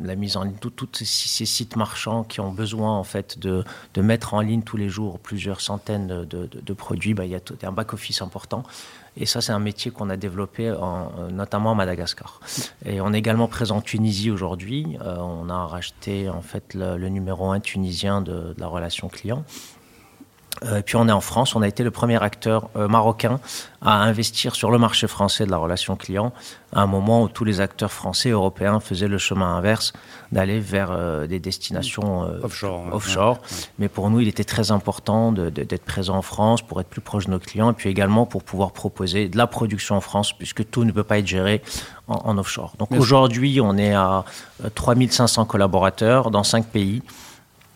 la, 0.00 0.16
mise 0.16 0.36
en 0.36 0.44
ligne, 0.44 0.56
tous 0.60 0.88
ces 1.04 1.46
sites 1.46 1.76
marchands 1.76 2.24
qui 2.24 2.40
ont 2.40 2.52
besoin 2.52 2.96
en 2.96 3.04
fait 3.04 3.38
de, 3.38 3.64
mettre 3.98 4.34
en 4.34 4.40
ligne 4.40 4.62
tous 4.62 4.76
les 4.76 4.88
jours 4.88 5.18
plusieurs 5.18 5.60
centaines 5.60 6.24
de, 6.24 6.72
produits, 6.72 7.14
bah, 7.14 7.24
il 7.24 7.32
y 7.32 7.34
a 7.34 7.40
un 7.62 7.72
back-office 7.72 8.22
important. 8.22 8.62
Et 9.20 9.26
ça, 9.26 9.40
c'est 9.40 9.52
un 9.52 9.58
métier 9.58 9.90
qu'on 9.90 10.10
a 10.10 10.16
développé 10.16 10.72
notamment 11.30 11.72
à 11.72 11.74
Madagascar. 11.74 12.40
Et 12.86 13.00
on 13.00 13.12
est 13.12 13.18
également 13.18 13.48
présent 13.48 13.78
en 13.78 13.80
Tunisie 13.80 14.30
aujourd'hui. 14.30 14.96
Euh, 15.02 15.16
on 15.18 15.48
a 15.50 15.66
racheté 15.66 16.28
en 16.28 16.40
fait 16.40 16.74
le, 16.74 16.96
numéro 17.08 17.50
un 17.50 17.60
tunisien 17.60 18.20
de 18.20 18.54
la 18.58 18.68
relation 18.68 19.08
client. 19.08 19.44
Euh, 20.64 20.82
puis 20.84 20.96
on 20.96 21.08
est 21.08 21.12
en 21.12 21.20
France, 21.20 21.54
on 21.54 21.62
a 21.62 21.68
été 21.68 21.84
le 21.84 21.90
premier 21.90 22.22
acteur 22.22 22.68
euh, 22.76 22.88
marocain 22.88 23.40
à 23.80 24.02
investir 24.02 24.56
sur 24.56 24.70
le 24.70 24.78
marché 24.78 25.06
français 25.06 25.46
de 25.46 25.50
la 25.52 25.56
relation 25.56 25.94
client, 25.94 26.32
à 26.72 26.82
un 26.82 26.86
moment 26.86 27.22
où 27.22 27.28
tous 27.28 27.44
les 27.44 27.60
acteurs 27.60 27.92
français 27.92 28.30
et 28.30 28.32
européens 28.32 28.80
faisaient 28.80 29.06
le 29.06 29.18
chemin 29.18 29.56
inverse, 29.56 29.92
d'aller 30.32 30.58
vers 30.58 30.90
euh, 30.90 31.28
des 31.28 31.38
destinations 31.38 32.22
offshore. 32.92 33.38
Mais 33.78 33.88
pour 33.88 34.10
nous, 34.10 34.20
il 34.20 34.28
était 34.28 34.44
très 34.44 34.72
important 34.72 35.30
d'être 35.30 35.84
présent 35.84 36.16
en 36.16 36.22
France 36.22 36.62
pour 36.62 36.80
être 36.80 36.88
plus 36.88 37.00
proche 37.00 37.26
de 37.26 37.30
nos 37.30 37.38
clients, 37.38 37.70
et 37.70 37.74
puis 37.74 37.88
également 37.88 38.26
pour 38.26 38.42
pouvoir 38.42 38.72
proposer 38.72 39.28
de 39.28 39.36
la 39.36 39.46
production 39.46 39.96
en 39.96 40.00
France, 40.00 40.32
puisque 40.32 40.68
tout 40.68 40.84
ne 40.84 40.90
peut 40.90 41.04
pas 41.04 41.18
être 41.18 41.26
géré 41.26 41.62
en, 42.08 42.36
offshore. 42.38 42.74
Donc 42.78 42.90
aujourd'hui, 42.92 43.60
on 43.60 43.76
est 43.76 43.94
à 43.94 44.24
3500 44.74 45.44
collaborateurs 45.44 46.30
dans 46.30 46.42
cinq 46.42 46.66
pays. 46.66 47.02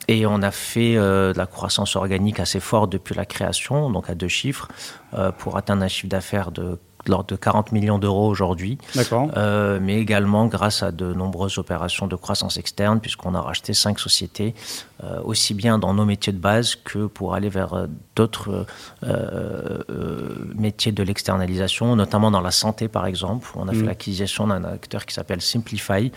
Et 0.08 0.26
on 0.26 0.42
a 0.42 0.50
fait 0.50 0.96
euh, 0.96 1.32
de 1.32 1.38
la 1.38 1.46
croissance 1.46 1.96
organique 1.96 2.40
assez 2.40 2.60
forte 2.60 2.90
depuis 2.90 3.14
la 3.14 3.24
création, 3.24 3.90
donc 3.90 4.10
à 4.10 4.14
deux 4.14 4.28
chiffres, 4.28 4.68
euh, 5.14 5.30
pour 5.32 5.56
atteindre 5.56 5.82
un 5.82 5.88
chiffre 5.88 6.08
d'affaires 6.08 6.50
de 6.50 6.78
l'ordre 7.08 7.26
de 7.26 7.36
40 7.36 7.72
millions 7.72 7.98
d'euros 7.98 8.28
aujourd'hui. 8.28 8.78
D'accord. 8.94 9.28
Euh, 9.36 9.80
mais 9.82 9.96
également 9.98 10.46
grâce 10.46 10.84
à 10.84 10.92
de 10.92 11.12
nombreuses 11.12 11.58
opérations 11.58 12.06
de 12.06 12.14
croissance 12.14 12.58
externe, 12.58 13.00
puisqu'on 13.00 13.34
a 13.34 13.40
racheté 13.40 13.74
cinq 13.74 13.98
sociétés, 13.98 14.54
aussi 15.24 15.52
bien 15.52 15.78
dans 15.78 15.94
nos 15.94 16.04
métiers 16.04 16.32
de 16.32 16.38
base 16.38 16.76
que 16.76 17.06
pour 17.06 17.34
aller 17.34 17.48
vers 17.48 17.88
d'autres 18.14 18.66
métiers 20.54 20.92
de 20.92 21.02
l'externalisation, 21.02 21.96
notamment 21.96 22.30
dans 22.30 22.40
la 22.40 22.52
santé 22.52 22.86
par 22.86 23.06
exemple. 23.06 23.50
On 23.56 23.66
a 23.66 23.72
fait 23.72 23.78
mmh. 23.78 23.86
l'acquisition 23.86 24.46
d'un 24.46 24.62
acteur 24.62 25.04
qui 25.04 25.12
s'appelle 25.12 25.40
Simplify, 25.40 26.12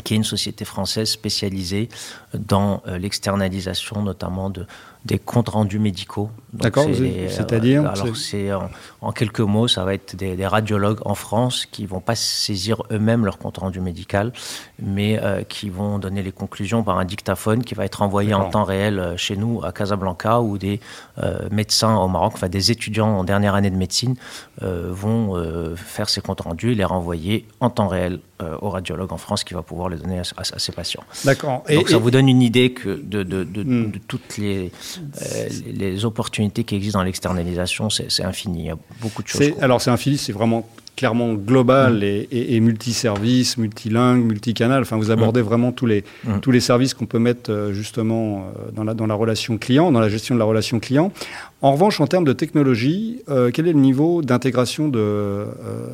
qui 0.00 0.14
est 0.14 0.16
une 0.16 0.24
société 0.24 0.64
française 0.64 1.10
spécialisée 1.10 1.88
dans 2.34 2.82
euh, 2.86 2.98
l'externalisation 2.98 4.02
notamment 4.02 4.50
de, 4.50 4.66
des 5.04 5.18
comptes 5.18 5.50
rendus 5.50 5.78
médicaux. 5.78 6.30
D'accord, 6.54 6.86
euh, 6.88 7.28
c'est-à-dire 7.28 7.86
Alors, 7.86 8.16
c'est 8.16 8.50
en, 9.00 9.12
quelques 9.12 9.40
mots, 9.40 9.68
ça 9.68 9.84
va 9.84 9.92
être 9.92 10.16
des, 10.16 10.46
radiologues 10.46 11.00
en 11.04 11.14
France 11.14 11.66
qui 11.66 11.84
vont 11.84 12.00
pas 12.00 12.14
saisir 12.14 12.82
eux-mêmes 12.90 13.24
leur 13.24 13.38
compte 13.38 13.58
rendu 13.58 13.80
médical, 13.80 14.32
mais 14.80 15.18
euh, 15.22 15.42
qui 15.42 15.68
vont 15.68 15.98
donner 15.98 16.22
les 16.22 16.32
conclusions 16.32 16.82
par 16.82 16.98
un 16.98 17.04
dictaphone 17.04 17.64
qui 17.64 17.74
va 17.74 17.84
être 17.84 18.02
envoyé 18.02 18.34
en 18.34 18.48
temps 18.48 18.64
réel 18.64 18.98
euh, 18.98 19.16
chez 19.16 19.36
nous 19.36 19.62
à 19.62 19.72
Casablanca, 19.72 20.40
où 20.40 20.58
des 20.58 20.80
médecins 21.50 21.96
au 21.96 22.08
Maroc, 22.08 22.32
enfin 22.34 22.48
des 22.48 22.70
étudiants 22.70 23.08
en 23.18 23.24
dernière 23.24 23.54
année 23.54 23.70
de 23.70 23.76
médecine, 23.76 24.16
vont 24.60 25.74
faire 25.76 26.08
ces 26.08 26.20
comptes 26.20 26.40
rendus 26.40 26.72
et 26.72 26.74
les 26.74 26.84
renvoyer 26.84 27.46
en 27.60 27.70
temps 27.70 27.88
réel 27.88 28.20
au 28.60 28.70
radiologue 28.70 29.12
en 29.12 29.16
France 29.16 29.44
qui 29.44 29.54
va 29.54 29.62
pouvoir 29.62 29.88
les 29.88 29.96
donner 29.96 30.20
à, 30.20 30.58
ses 30.58 30.72
patients. 30.72 31.04
D'accord. 31.24 31.62
Donc 31.72 31.88
ça 31.88 31.98
vous 31.98 32.10
donne 32.10 32.28
une 32.28 32.42
idée 32.42 32.72
que 32.72 32.88
de, 32.88 33.22
de, 33.22 33.44
de, 33.44 33.62
hmm. 33.62 33.92
de 33.92 33.98
toutes 33.98 34.36
les 34.38 34.72
euh, 34.98 35.48
les 35.66 36.04
opportunités 36.04 36.64
qui 36.64 36.76
existent 36.76 36.98
dans 36.98 37.04
l'externalisation, 37.04 37.90
c'est 37.90 38.24
infini. 38.24 38.60
Il 38.60 38.66
y 38.66 38.70
a 38.70 38.78
beaucoup 39.00 39.22
de 39.22 39.28
choses. 39.28 39.52
Alors 39.60 39.80
c'est 39.80 39.90
infini, 39.90 40.18
c'est 40.18 40.32
vraiment 40.32 40.66
clairement 40.96 41.34
global 41.34 41.98
mm. 41.98 42.02
et, 42.02 42.54
et, 42.54 42.60
multiservice, 42.60 43.58
multilingue, 43.58 44.24
multicanal. 44.24 44.82
Enfin, 44.82 44.96
vous 44.96 45.10
abordez 45.10 45.42
mm. 45.42 45.44
vraiment 45.44 45.72
tous 45.72 45.86
les, 45.86 46.04
mm. 46.24 46.38
tous 46.40 46.50
les 46.50 46.60
services 46.60 46.94
qu'on 46.94 47.06
peut 47.06 47.18
mettre 47.18 47.50
euh, 47.50 47.72
justement 47.72 48.38
euh, 48.38 48.70
dans 48.72 48.84
la, 48.84 48.94
dans 48.94 49.06
la 49.06 49.14
relation 49.14 49.58
client, 49.58 49.90
dans 49.92 50.00
la 50.00 50.08
gestion 50.08 50.34
de 50.34 50.40
la 50.40 50.44
relation 50.44 50.78
client. 50.80 51.12
En 51.62 51.72
revanche, 51.72 52.00
en 52.00 52.06
termes 52.06 52.24
de 52.24 52.34
technologie, 52.34 53.22
euh, 53.30 53.50
quel 53.52 53.66
est 53.66 53.72
le 53.72 53.80
niveau 53.80 54.20
d'intégration 54.20 54.88
de, 54.88 55.46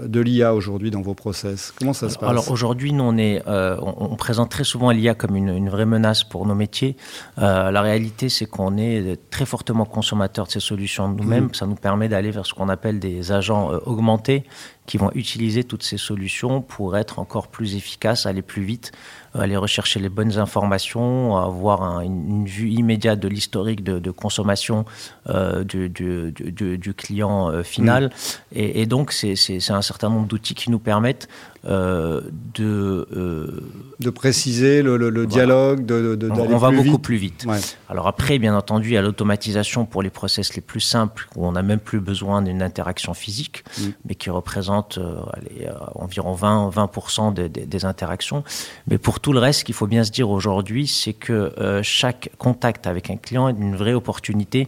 de 0.05 0.21
l'IA 0.21 0.53
aujourd'hui 0.53 0.91
dans 0.91 1.01
vos 1.01 1.15
process? 1.15 1.73
Comment 1.79 1.93
ça 1.93 2.09
se 2.09 2.19
passe? 2.19 2.29
Alors 2.29 2.51
aujourd'hui, 2.51 2.93
nous, 2.93 3.05
on, 3.05 3.17
est, 3.17 3.41
on, 3.47 4.17
présente 4.17 4.51
très 4.51 4.65
souvent 4.65 4.91
l'IA 4.91 5.15
comme 5.15 5.37
une, 5.37 5.51
une, 5.51 5.69
vraie 5.69 5.87
menace 5.87 6.25
pour 6.25 6.45
nos 6.45 6.57
métiers. 6.57 6.97
la 7.37 7.83
réalité, 7.83 8.29
c'est 8.29 8.47
qu'on 8.47 8.79
est 8.79 9.17
très 9.31 9.47
fortement 9.47 9.85
consommateur 9.85 10.47
de 10.47 10.51
ces 10.51 10.59
solutions 10.59 11.07
nous-mêmes. 11.07 11.55
Ça 11.55 11.67
nous 11.67 11.77
permet 11.77 12.09
d'aller 12.09 12.33
vers 12.33 12.47
ce 12.47 12.55
qu'on 12.55 12.69
appelle 12.69 12.99
des 12.99 13.31
agents 13.31 13.71
augmentés 13.87 14.43
qui 14.91 14.99
vont 14.99 15.13
utiliser 15.15 15.63
toutes 15.63 15.85
ces 15.85 15.99
solutions 15.99 16.63
pour 16.63 16.97
être 16.97 17.21
encore 17.21 17.47
plus 17.47 17.77
efficaces, 17.77 18.27
aller 18.27 18.43
plus 18.43 18.65
vite, 18.65 18.91
aller 19.35 19.57
rechercher 19.57 20.01
les 20.01 20.09
bonnes 20.09 20.39
informations, 20.39 21.37
avoir 21.37 22.01
une, 22.01 22.45
vue 22.47 22.71
immédiate 22.71 23.21
de 23.21 23.29
l'historique 23.29 23.85
de, 23.85 24.11
consommation 24.11 24.85
euh, 25.29 25.63
du, 25.65 25.89
du, 25.89 26.95
client 26.95 27.51
euh, 27.51 27.63
final. 27.63 28.07
Mm. 28.07 28.09
Et, 28.57 28.83
et, 28.83 28.87
donc, 28.87 29.13
c'est 29.13 29.71
un 29.71 29.83
certain 29.83 30.09
nombre 30.09 30.27
d'outils 30.27 30.55
qui 30.55 30.71
nous 30.71 30.79
permettent 30.79 31.29
euh, 31.67 32.23
de 32.55 33.07
euh, 33.15 33.61
de 33.99 34.09
préciser 34.09 34.81
le, 34.81 34.97
le, 34.97 35.27
dialogue, 35.27 35.85
de, 35.85 36.15
de 36.15 36.31
on, 36.31 36.55
on 36.55 36.57
va 36.57 36.71
beaucoup 36.71 36.99
plus 36.99 37.19
vite. 37.19 37.47
Alors 37.91 38.07
après, 38.07 38.39
bien 38.39 38.57
entendu, 38.57 38.89
il 38.89 38.95
y 38.95 38.97
a 38.97 39.03
l'automatisation 39.03 39.85
pour 39.85 40.03
les 40.03 40.09
process 40.09 40.55
les 40.55 40.63
plus 40.63 40.81
simples 40.81 41.29
où 41.37 41.47
on 41.47 41.53
n'a 41.53 41.61
même 41.61 41.79
plus 41.79 42.01
besoin 42.01 42.41
d'une 42.41 42.63
interaction 42.63 43.13
physique, 43.13 43.63
mm. 43.79 43.83
mais 44.07 44.15
qui 44.15 44.31
représente 44.31 44.97
euh, 44.97 45.21
allez, 45.35 45.69
environ 45.97 46.33
20 46.33 46.71
20 46.71 47.33
des, 47.35 47.51
des, 47.51 47.85
interactions. 47.85 48.43
Mais 48.87 48.97
pour 48.97 49.20
tout 49.23 49.33
le 49.33 49.39
reste, 49.39 49.61
ce 49.61 49.65
qu'il 49.65 49.75
faut 49.75 49.87
bien 49.87 50.05
se 50.05 50.11
dire 50.11 50.31
aujourd'hui, 50.31 50.87
c'est 50.87 51.13
que 51.13 51.53
chaque 51.83 52.31
contact 52.39 52.87
avec 52.87 53.11
un 53.11 53.17
client 53.17 53.49
est 53.49 53.53
une 53.53 53.77
vraie 53.77 53.95
opportunité 53.95 54.67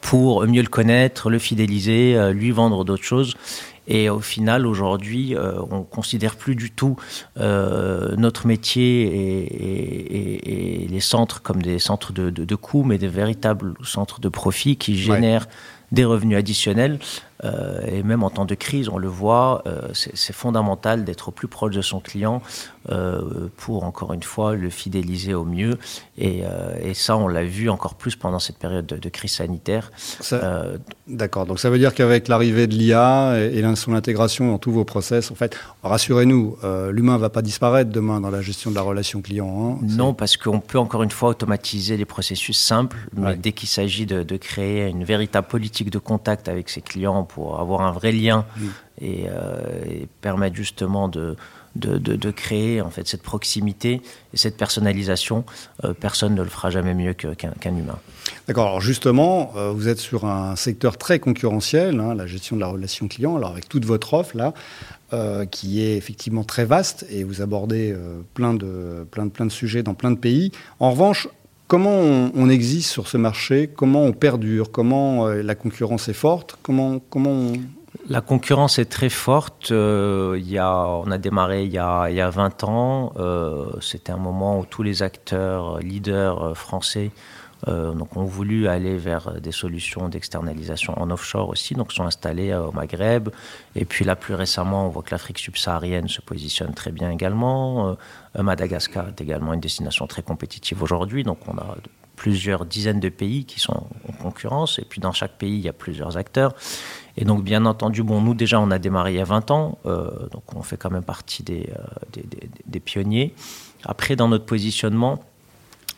pour 0.00 0.46
mieux 0.46 0.62
le 0.62 0.68
connaître, 0.68 1.30
le 1.30 1.38
fidéliser, 1.38 2.32
lui 2.32 2.50
vendre 2.50 2.84
d'autres 2.84 3.04
choses 3.04 3.34
et 3.86 4.08
au 4.08 4.20
final, 4.20 4.66
aujourd'hui, 4.66 5.36
euh, 5.36 5.58
on 5.70 5.82
considère 5.82 6.36
plus 6.36 6.56
du 6.56 6.70
tout 6.70 6.96
euh, 7.38 8.14
notre 8.16 8.46
métier 8.46 9.02
et, 9.02 10.84
et, 10.84 10.88
les 10.88 11.00
centres 11.00 11.42
comme 11.42 11.60
des 11.60 11.78
centres 11.78 12.12
de, 12.12 12.30
de, 12.30 12.44
de 12.44 12.54
coûts, 12.54 12.82
mais 12.82 12.98
des 12.98 13.08
véritables 13.08 13.74
centres 13.82 14.20
de 14.20 14.28
profit 14.28 14.76
qui 14.76 14.96
génèrent 14.96 15.48
des 15.92 16.04
revenus 16.04 16.38
additionnels. 16.38 16.98
Euh, 17.42 17.80
et 17.86 18.02
même 18.02 18.22
en 18.22 18.30
temps 18.30 18.44
de 18.44 18.54
crise, 18.54 18.88
on 18.88 18.98
le 18.98 19.08
voit, 19.08 19.62
euh, 19.66 19.88
c'est 19.92 20.32
fondamental 20.32 21.04
d'être 21.04 21.28
au 21.28 21.32
plus 21.32 21.48
proche 21.48 21.74
de 21.74 21.82
son 21.82 22.00
client 22.00 22.42
euh, 22.90 23.48
pour, 23.56 23.84
encore 23.84 24.12
une 24.12 24.22
fois, 24.22 24.54
le 24.54 24.70
fidéliser 24.70 25.34
au 25.34 25.44
mieux. 25.44 25.78
Et, 26.16 26.42
et 26.80 26.94
ça, 26.94 27.16
on 27.16 27.26
l'a 27.26 27.44
vu 27.44 27.68
encore 27.68 27.94
plus 27.94 28.14
pendant 28.14 28.38
cette 28.38 28.58
période 28.58 28.86
de, 28.86 29.08
crise 29.08 29.32
sanitaire. 29.32 29.90
D'accord, 31.08 31.46
donc 31.46 31.58
ça 31.58 31.70
veut 31.70 31.78
dire 31.78 31.94
qu'avec 31.94 32.28
l'arrivée 32.28 32.66
de 32.66 32.74
l'IA 32.74 33.34
et, 33.38 33.58
et, 33.58 33.76
son 33.76 33.94
intégration 33.94 34.52
dans 34.52 34.58
tous 34.58 34.70
vos 34.70 34.84
process, 34.84 35.30
en 35.30 35.34
fait, 35.34 35.56
rassurez-nous, 35.82 36.56
l'humain 36.90 37.14
ne 37.14 37.18
va 37.18 37.30
pas 37.30 37.42
disparaître 37.42 37.90
demain 37.90 38.20
dans 38.20 38.30
la 38.30 38.42
gestion 38.42 38.70
de 38.70 38.76
la 38.76 38.82
relation 38.82 39.20
client. 39.22 39.78
Hein, 39.82 39.86
non, 39.88 40.14
parce 40.14 40.36
qu'on 40.36 40.60
peut 40.60 40.78
encore 40.78 41.02
une 41.02 41.10
fois 41.10 41.30
automatiser 41.30 41.96
les 41.96 42.04
processus 42.04 42.58
simples, 42.58 42.98
mais 43.16 43.36
dès 43.36 43.52
qu'il 43.52 43.68
s'agit 43.68 44.06
de, 44.06 44.22
de 44.22 44.36
créer 44.36 44.88
une 44.88 45.04
véritable 45.04 45.48
politique 45.48 45.90
de 45.90 45.98
contact 45.98 46.48
avec 46.48 46.68
ses 46.68 46.80
clients, 46.80 47.23
pour 47.24 47.60
avoir 47.60 47.82
un 47.82 47.92
vrai 47.92 48.12
lien 48.12 48.46
et, 49.00 49.24
euh, 49.28 49.84
et, 49.86 50.08
permettre 50.20 50.56
justement 50.56 51.08
de, 51.08 51.36
de, 51.76 51.98
de, 51.98 52.30
créer 52.30 52.80
en 52.80 52.90
fait 52.90 53.06
cette 53.08 53.22
proximité 53.22 54.00
et 54.32 54.36
cette 54.36 54.56
personnalisation. 54.56 55.44
Euh, 55.84 55.92
personne 55.92 56.34
ne 56.34 56.42
le 56.42 56.48
fera 56.48 56.70
jamais 56.70 56.94
mieux 56.94 57.14
qu'un 57.14 57.76
humain. 57.76 57.98
D'accord. 58.46 58.68
Alors 58.68 58.80
justement, 58.80 59.52
euh, 59.56 59.70
vous 59.70 59.88
êtes 59.88 59.98
sur 59.98 60.24
un 60.26 60.56
secteur 60.56 60.96
très 60.96 61.18
concurrentiel, 61.18 61.98
hein, 62.00 62.14
la 62.14 62.26
gestion 62.26 62.56
de 62.56 62.60
la 62.60 62.68
relation 62.68 63.08
client. 63.08 63.36
Alors 63.36 63.50
avec 63.50 63.68
toute 63.68 63.84
votre 63.84 64.14
offre 64.14 64.36
là, 64.36 64.52
qui 65.52 65.80
est 65.80 65.96
effectivement 65.96 66.42
très 66.42 66.64
vaste 66.64 67.06
et 67.08 67.22
vous 67.22 67.40
abordez 67.40 67.94
plein 68.34 68.52
de 68.52 69.06
plein 69.12 69.26
de 69.26 69.30
plein 69.30 69.46
de 69.46 69.52
sujets 69.52 69.84
dans 69.84 69.94
plein 69.94 70.10
de 70.10 70.18
pays. 70.18 70.50
En 70.80 70.90
revanche, 70.90 71.28
Comment 71.66 72.30
on, 72.34 72.48
existe 72.50 72.90
sur 72.90 73.08
ce 73.08 73.16
marché? 73.16 73.68
Comment 73.68 74.02
on 74.02 74.12
perdure? 74.12 74.70
Comment 74.70 75.26
euh, 75.26 75.42
la 75.42 75.54
concurrence 75.54 76.08
est 76.08 76.12
forte? 76.12 76.58
Comment, 76.62 77.00
La 78.08 78.20
concurrence 78.20 78.78
est 78.78 78.84
très 78.84 79.08
forte. 79.08 79.70
Euh, 79.70 80.36
il 80.38 80.50
y 80.50 80.58
a, 80.58 80.86
on 80.86 81.10
a 81.10 81.16
démarré 81.16 81.64
il 81.64 81.72
y 81.72 81.78
a, 81.78 82.10
il 82.10 82.16
y 82.16 82.20
a 82.20 82.28
20 82.28 82.64
ans. 82.64 83.12
Euh, 83.16 83.64
C'était 83.80 84.12
un 84.12 84.18
moment 84.18 84.60
où 84.60 84.66
tous 84.66 84.82
les 84.82 85.02
acteurs 85.02 85.78
leaders 85.78 86.54
français 86.56 87.12
donc, 87.66 88.16
ont 88.16 88.24
voulu 88.24 88.68
aller 88.68 88.96
vers 88.96 89.40
des 89.40 89.52
solutions 89.52 90.08
d'externalisation 90.08 90.98
en 91.00 91.10
offshore 91.10 91.48
aussi, 91.48 91.74
donc 91.74 91.92
sont 91.92 92.04
installés 92.04 92.50
euh, 92.50 92.66
au 92.66 92.72
Maghreb. 92.72 93.30
Et 93.74 93.84
puis 93.84 94.04
là, 94.04 94.16
plus 94.16 94.34
récemment, 94.34 94.86
on 94.86 94.88
voit 94.90 95.02
que 95.02 95.12
l'Afrique 95.12 95.38
subsaharienne 95.38 96.08
se 96.08 96.20
positionne 96.20 96.74
très 96.74 96.92
bien 96.92 97.10
également. 97.10 97.96
Euh, 98.36 98.42
Madagascar 98.42 99.08
est 99.08 99.20
également 99.20 99.54
une 99.54 99.60
destination 99.60 100.06
très 100.06 100.22
compétitive 100.22 100.82
aujourd'hui, 100.82 101.22
donc 101.24 101.38
on 101.46 101.56
a 101.56 101.76
plusieurs 102.16 102.64
dizaines 102.64 103.00
de 103.00 103.08
pays 103.08 103.44
qui 103.44 103.60
sont 103.60 103.86
en 104.08 104.12
concurrence, 104.12 104.78
et 104.78 104.84
puis 104.88 105.00
dans 105.00 105.12
chaque 105.12 105.32
pays, 105.32 105.56
il 105.56 105.64
y 105.64 105.68
a 105.68 105.72
plusieurs 105.72 106.16
acteurs. 106.16 106.54
Et 107.16 107.24
donc, 107.24 107.44
bien 107.44 107.64
entendu, 107.66 108.02
bon, 108.02 108.20
nous 108.20 108.34
déjà, 108.34 108.60
on 108.60 108.70
a 108.70 108.78
démarré 108.78 109.12
il 109.12 109.16
y 109.16 109.20
a 109.20 109.24
20 109.24 109.50
ans, 109.50 109.78
euh, 109.86 110.10
donc 110.30 110.42
on 110.54 110.62
fait 110.62 110.76
quand 110.76 110.90
même 110.90 111.04
partie 111.04 111.44
euh, 111.48 111.74
des, 112.66 112.80
pionniers. 112.80 113.34
Après, 113.84 114.16
dans 114.16 114.28
notre 114.28 114.46
positionnement, 114.46 115.20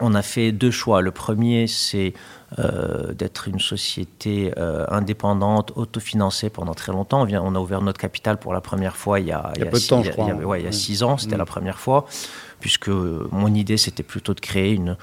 on 0.00 0.14
a 0.14 0.22
fait 0.22 0.52
deux 0.52 0.70
choix. 0.70 1.00
Le 1.00 1.10
premier, 1.10 1.66
c'est 1.66 2.14
euh, 2.58 3.12
d'être 3.12 3.48
une 3.48 3.60
société 3.60 4.52
euh, 4.56 4.86
indépendante, 4.88 5.72
autofinancée 5.76 6.50
pendant 6.50 6.74
très 6.74 6.92
longtemps. 6.92 7.22
On, 7.22 7.24
vient, 7.24 7.42
on, 7.42 7.54
a 7.54 7.58
ouvert 7.58 7.82
notre 7.82 7.98
capital 7.98 8.38
pour 8.38 8.52
la 8.52 8.60
première 8.60 8.96
fois 8.96 9.20
il 9.20 9.26
y 9.26 9.32
a, 9.32 9.52
il 9.56 9.64
y 9.64 9.66
a, 9.66 9.70
peu 9.70 9.78
de 9.78 9.86
temps, 9.86 10.02
je 10.02 10.10
crois. 10.10 10.26
Il 10.26 10.28
y 10.28 10.30
a, 10.30 10.46
ouais, 10.46 10.60
il 10.60 10.64
y 10.64 10.68
a 10.68 10.72
six 10.72 11.02
ans, 11.02 11.16
c'était 11.16 11.34
mmh. 11.34 11.38
la 11.38 11.44
première 11.46 11.78
fois, 11.78 12.06
puisque 12.60 12.88
mon 12.88 13.52
idée, 13.54 13.76
c'était 13.76 14.02
plutôt 14.02 14.34
de 14.34 14.40
créer 14.40 14.72
une, 14.72 14.96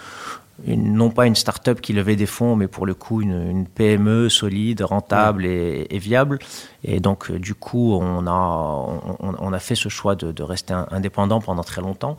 une, 0.66 0.94
non 0.94 1.10
pas 1.10 1.26
une 1.26 1.36
start-up 1.36 1.82
qui 1.82 1.94
levait 1.94 2.16
des 2.16 2.26
fonds, 2.26 2.56
mais 2.56 2.68
pour 2.68 2.86
le 2.86 2.94
coup 2.94 3.22
une, 3.22 3.50
une 3.50 3.68
PME 3.68 4.30
solide, 4.30 4.82
rentable 4.82 5.46
et, 5.46 5.88
et, 5.90 5.98
viable. 5.98 6.40
Et 6.84 7.00
donc, 7.00 7.32
euh, 7.32 7.40
du 7.40 7.56
coup, 7.56 7.94
on 7.94 8.28
a, 8.28 8.32
on, 9.20 9.36
on, 9.40 9.54
a 9.54 9.60
fait 9.60 9.76
ce 9.76 9.90
choix 9.90 10.16
de, 10.16 10.32
de, 10.32 10.44
rester 10.44 10.74
indépendant 10.92 11.42
pendant 11.42 11.64
très 11.64 11.82
longtemps. 11.82 12.18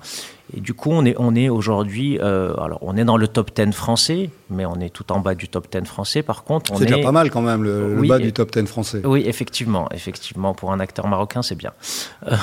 Et 0.52 0.60
du 0.60 0.74
coup, 0.74 0.90
on 0.92 1.04
est, 1.04 1.14
on 1.18 1.34
est 1.34 1.48
aujourd'hui, 1.48 2.18
euh, 2.20 2.54
alors 2.60 2.78
on 2.82 2.96
est 2.96 3.04
dans 3.04 3.16
le 3.16 3.26
top 3.28 3.50
10 3.54 3.72
français, 3.72 4.28
mais 4.50 4.66
on 4.66 4.78
est 4.78 4.90
tout 4.90 5.10
en 5.10 5.20
bas 5.20 5.34
du 5.34 5.48
top 5.48 5.68
10 5.72 5.86
français. 5.86 6.22
Par 6.22 6.44
contre, 6.44 6.76
c'est 6.76 6.84
déjà 6.84 6.98
pas 6.98 7.12
mal 7.12 7.30
quand 7.30 7.40
même 7.40 7.62
le, 7.62 7.96
oui, 7.96 8.02
le 8.02 8.08
bas 8.08 8.18
du 8.18 8.32
top 8.32 8.52
10 8.52 8.66
français. 8.66 9.00
Oui, 9.04 9.22
effectivement, 9.26 9.88
effectivement, 9.92 10.52
pour 10.52 10.72
un 10.72 10.80
acteur 10.80 11.06
marocain, 11.06 11.42
c'est 11.42 11.54
bien. 11.54 11.72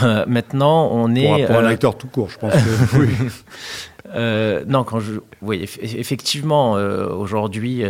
Euh, 0.03 0.25
maintenant, 0.27 0.89
on 0.91 1.13
est 1.13 1.27
pour 1.27 1.35
un, 1.35 1.45
pour 1.45 1.55
un 1.57 1.65
euh, 1.65 1.69
acteur 1.69 1.95
tout 1.95 2.07
court, 2.07 2.29
je 2.29 2.39
pense. 2.39 2.53
Que, 2.53 2.97
oui. 2.99 3.09
Euh, 4.13 4.63
non, 4.67 4.83
quand 4.83 4.99
je, 4.99 5.13
oui, 5.41 5.61
effectivement, 5.81 6.75
euh, 6.75 7.09
aujourd'hui, 7.09 7.83
euh, 7.83 7.89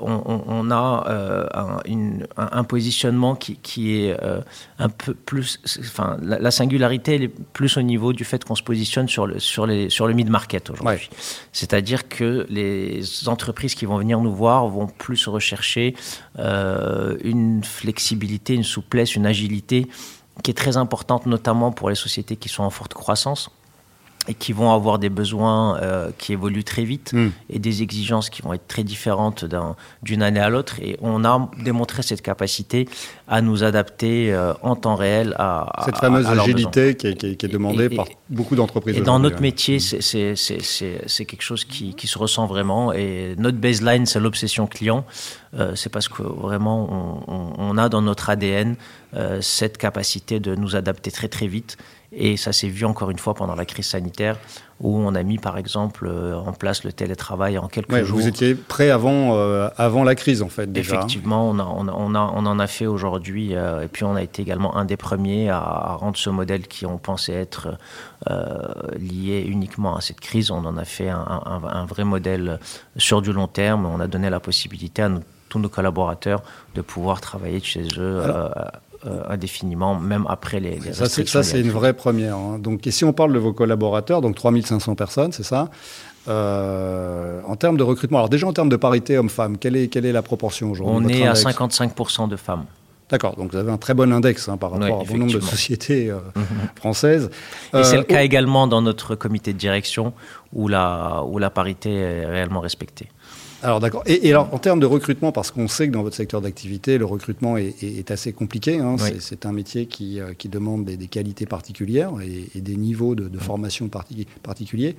on, 0.00 0.42
on, 0.46 0.70
a 0.70 1.48
un, 1.54 1.80
une, 1.84 2.26
un, 2.36 2.64
positionnement 2.64 3.34
qui, 3.34 3.56
qui 3.56 3.96
est 3.96 4.16
un 4.78 4.88
peu 4.88 5.14
plus, 5.14 5.60
enfin, 5.80 6.16
la, 6.22 6.38
la, 6.38 6.50
singularité 6.50 7.14
elle 7.14 7.22
est 7.24 7.52
plus 7.52 7.76
au 7.76 7.82
niveau 7.82 8.12
du 8.12 8.24
fait 8.24 8.44
qu'on 8.44 8.54
se 8.54 8.62
positionne 8.62 9.08
sur 9.08 9.26
le 9.26 9.38
sur 9.52 9.66
les 9.66 9.90
sur 9.90 10.06
le 10.06 10.14
mid 10.14 10.28
market 10.28 10.70
aujourd'hui. 10.70 11.08
Ouais. 11.08 11.16
C'est-à-dire 11.52 12.08
que 12.08 12.46
les 12.48 13.02
entreprises 13.28 13.74
qui 13.74 13.86
vont 13.86 13.98
venir 13.98 14.20
nous 14.20 14.34
voir 14.34 14.66
vont 14.68 14.86
plus 14.86 15.26
rechercher 15.26 15.94
une 16.38 17.62
flexibilité, 17.62 18.54
une 18.54 18.64
souplesse, 18.64 19.14
une 19.14 19.26
agilité 19.26 19.86
qui 20.42 20.50
est 20.50 20.54
très 20.54 20.76
importante, 20.76 21.26
notamment 21.26 21.72
pour 21.72 21.90
les 21.90 21.94
sociétés 21.94 22.36
qui 22.36 22.48
sont 22.48 22.62
en 22.62 22.70
forte 22.70 22.94
croissance 22.94 23.50
et 24.28 24.34
qui 24.34 24.52
vont 24.52 24.72
avoir 24.72 24.98
des 24.98 25.08
besoins 25.08 25.80
euh, 25.80 26.10
qui 26.16 26.32
évoluent 26.32 26.64
très 26.64 26.84
vite 26.84 27.12
mm. 27.12 27.28
et 27.50 27.58
des 27.58 27.82
exigences 27.82 28.30
qui 28.30 28.42
vont 28.42 28.52
être 28.52 28.68
très 28.68 28.84
différentes 28.84 29.44
d'une 30.02 30.22
année 30.22 30.40
à 30.40 30.48
l'autre. 30.48 30.78
Et 30.80 30.96
on 31.00 31.24
a 31.24 31.50
démontré 31.64 32.02
cette 32.02 32.22
capacité 32.22 32.88
à 33.26 33.42
nous 33.42 33.64
adapter 33.64 34.32
euh, 34.32 34.54
en 34.62 34.76
temps 34.76 34.94
réel 34.94 35.34
à 35.38 35.82
cette 35.84 35.98
fameuse 35.98 36.26
à, 36.26 36.40
agilité 36.40 36.94
qui 36.94 37.08
est, 37.08 37.16
qui, 37.16 37.26
est, 37.26 37.36
qui 37.36 37.46
est, 37.46 37.48
demandée 37.48 37.88
et, 37.90 37.94
et, 37.94 37.96
par 37.96 38.06
beaucoup 38.32 38.56
d'entreprises. 38.56 38.96
Et 38.96 39.00
dans 39.00 39.18
notre 39.18 39.40
métier, 39.40 39.78
c'est 39.78 41.24
quelque 41.24 41.42
chose 41.42 41.64
qui, 41.64 41.94
qui, 41.94 42.06
se 42.06 42.18
ressent 42.18 42.46
vraiment. 42.46 42.92
Et 42.92 43.34
notre 43.38 43.58
baseline, 43.58 44.06
c'est 44.06 44.20
l'obsession 44.20 44.66
client. 44.66 45.04
c'est 45.74 45.90
parce 45.90 46.08
que 46.08 46.22
vraiment 46.22 47.24
on, 47.58 47.78
a 47.78 47.88
dans 47.88 48.02
notre 48.02 48.30
ADN 48.30 48.76
cette 49.40 49.78
capacité 49.78 50.40
de 50.40 50.54
nous 50.54 50.76
adapter 50.76 51.10
très 51.10 51.28
très 51.28 51.46
vite 51.46 51.76
et 52.12 52.36
ça 52.36 52.52
s'est 52.52 52.68
vu 52.68 52.84
encore 52.84 53.10
une 53.10 53.18
fois 53.18 53.34
pendant 53.34 53.54
la 53.54 53.64
crise 53.64 53.86
sanitaire, 53.86 54.36
où 54.80 54.98
on 54.98 55.14
a 55.14 55.22
mis 55.22 55.38
par 55.38 55.56
exemple 55.56 56.06
euh, 56.06 56.36
en 56.36 56.52
place 56.52 56.84
le 56.84 56.92
télétravail 56.92 57.56
en 57.56 57.68
quelques 57.68 58.04
jours. 58.04 58.18
Vous 58.18 58.28
étiez 58.28 58.54
prêt 58.54 58.90
avant, 58.90 59.34
euh, 59.34 59.68
avant 59.78 60.04
la 60.04 60.14
crise 60.14 60.42
en 60.42 60.48
fait 60.48 60.70
déjà. 60.70 60.96
Effectivement, 60.96 61.48
on, 61.48 61.58
a, 61.58 61.64
on, 61.64 61.88
a, 62.14 62.32
on, 62.34 62.46
en 62.46 62.58
a 62.58 62.66
fait 62.66 62.86
aujourd'hui, 62.86 63.54
euh, 63.54 63.82
et 63.82 63.88
puis 63.88 64.04
on 64.04 64.14
a 64.14 64.22
été 64.22 64.42
également 64.42 64.76
un 64.76 64.84
des 64.84 64.98
premiers 64.98 65.48
à, 65.48 65.96
rendre 65.98 66.18
ce 66.18 66.28
modèle 66.28 66.66
qui 66.66 66.84
on 66.84 66.98
pensait 66.98 67.32
être 67.32 67.78
lié 68.98 69.44
uniquement 69.46 69.96
à 69.96 70.00
cette 70.00 70.20
crise. 70.20 70.50
On 70.50 70.64
en 70.64 70.76
a 70.76 70.84
fait 70.84 71.08
un, 71.08 71.42
un, 71.46 71.86
vrai 71.86 72.04
modèle 72.04 72.58
sur 72.96 73.22
du 73.22 73.32
long 73.32 73.48
terme. 73.48 73.86
On 73.86 74.00
a 74.00 74.06
donné 74.06 74.30
la 74.30 74.40
possibilité 74.40 75.02
à 75.02 75.10
tous 75.48 75.58
nos 75.58 75.68
collaborateurs 75.68 76.42
de 76.74 76.82
pouvoir 76.82 77.20
travailler 77.20 77.60
de 77.60 77.64
chez 77.64 77.86
eux. 77.98 78.22
Euh, 79.04 79.20
indéfiniment, 79.28 79.96
même 79.96 80.26
après 80.28 80.60
les, 80.60 80.78
les 80.78 80.90
restrictions. 80.92 81.26
Ça, 81.26 81.42
c'est 81.42 81.60
une 81.60 81.72
vraie 81.72 81.92
première. 81.92 82.36
Hein. 82.36 82.60
Donc, 82.60 82.86
et 82.86 82.92
si 82.92 83.04
on 83.04 83.12
parle 83.12 83.32
de 83.32 83.38
vos 83.40 83.52
collaborateurs, 83.52 84.20
donc 84.20 84.36
3500 84.36 84.94
personnes, 84.94 85.32
c'est 85.32 85.42
ça 85.42 85.70
euh, 86.28 87.40
en 87.44 87.56
termes 87.56 87.76
de 87.76 87.82
recrutement, 87.82 88.18
alors 88.18 88.28
déjà 88.28 88.46
en 88.46 88.52
termes 88.52 88.68
de 88.68 88.76
parité 88.76 89.18
homme-femme, 89.18 89.58
quelle 89.58 89.74
est, 89.74 89.88
quelle 89.88 90.06
est 90.06 90.12
la 90.12 90.22
proportion 90.22 90.70
aujourd'hui 90.70 91.04
On 91.04 91.08
est 91.08 91.26
à 91.26 91.32
55% 91.32 92.28
de 92.28 92.36
femmes. 92.36 92.64
D'accord, 93.12 93.36
donc 93.36 93.52
vous 93.52 93.58
avez 93.58 93.70
un 93.70 93.76
très 93.76 93.92
bon 93.92 94.10
index 94.10 94.48
hein, 94.48 94.56
par 94.56 94.70
rapport 94.70 95.04
au 95.08 95.16
nombre 95.18 95.34
de 95.34 95.40
sociétés 95.40 96.10
euh, 96.10 96.16
mhm. 96.34 96.44
françaises. 96.74 97.28
Et 97.74 97.84
c'est 97.84 97.98
le 97.98 98.04
cas 98.04 98.22
également 98.22 98.66
dans 98.66 98.80
notre 98.80 99.14
comité 99.16 99.52
de 99.52 99.58
direction 99.58 100.14
où 100.54 100.66
la, 100.66 101.22
où 101.28 101.38
la 101.38 101.50
parité 101.50 101.94
est 101.94 102.24
réellement 102.24 102.60
respectée. 102.60 103.08
Alors 103.62 103.80
d'accord. 103.80 104.02
Et, 104.06 104.30
alors 104.30 104.48
en 104.54 104.58
termes 104.58 104.80
de 104.80 104.86
recrutement, 104.86 105.30
parce 105.30 105.50
qu'on 105.50 105.68
sait 105.68 105.88
que 105.88 105.92
dans 105.92 106.02
votre 106.02 106.16
secteur 106.16 106.40
d'activité, 106.40 106.96
le 106.96 107.04
recrutement 107.04 107.58
est, 107.58 108.10
assez 108.10 108.32
compliqué. 108.32 108.78
Hein. 108.78 108.96
C'est 109.18 109.44
un 109.44 109.52
métier 109.52 109.84
qui, 109.84 110.18
euh, 110.18 110.32
qui 110.32 110.48
demande 110.48 110.86
des, 110.86 111.06
qualités 111.06 111.44
particulières 111.44 112.12
et, 112.22 112.60
des 112.62 112.76
niveaux 112.76 113.14
de, 113.14 113.38
formation 113.38 113.90
particuliers. 114.42 114.96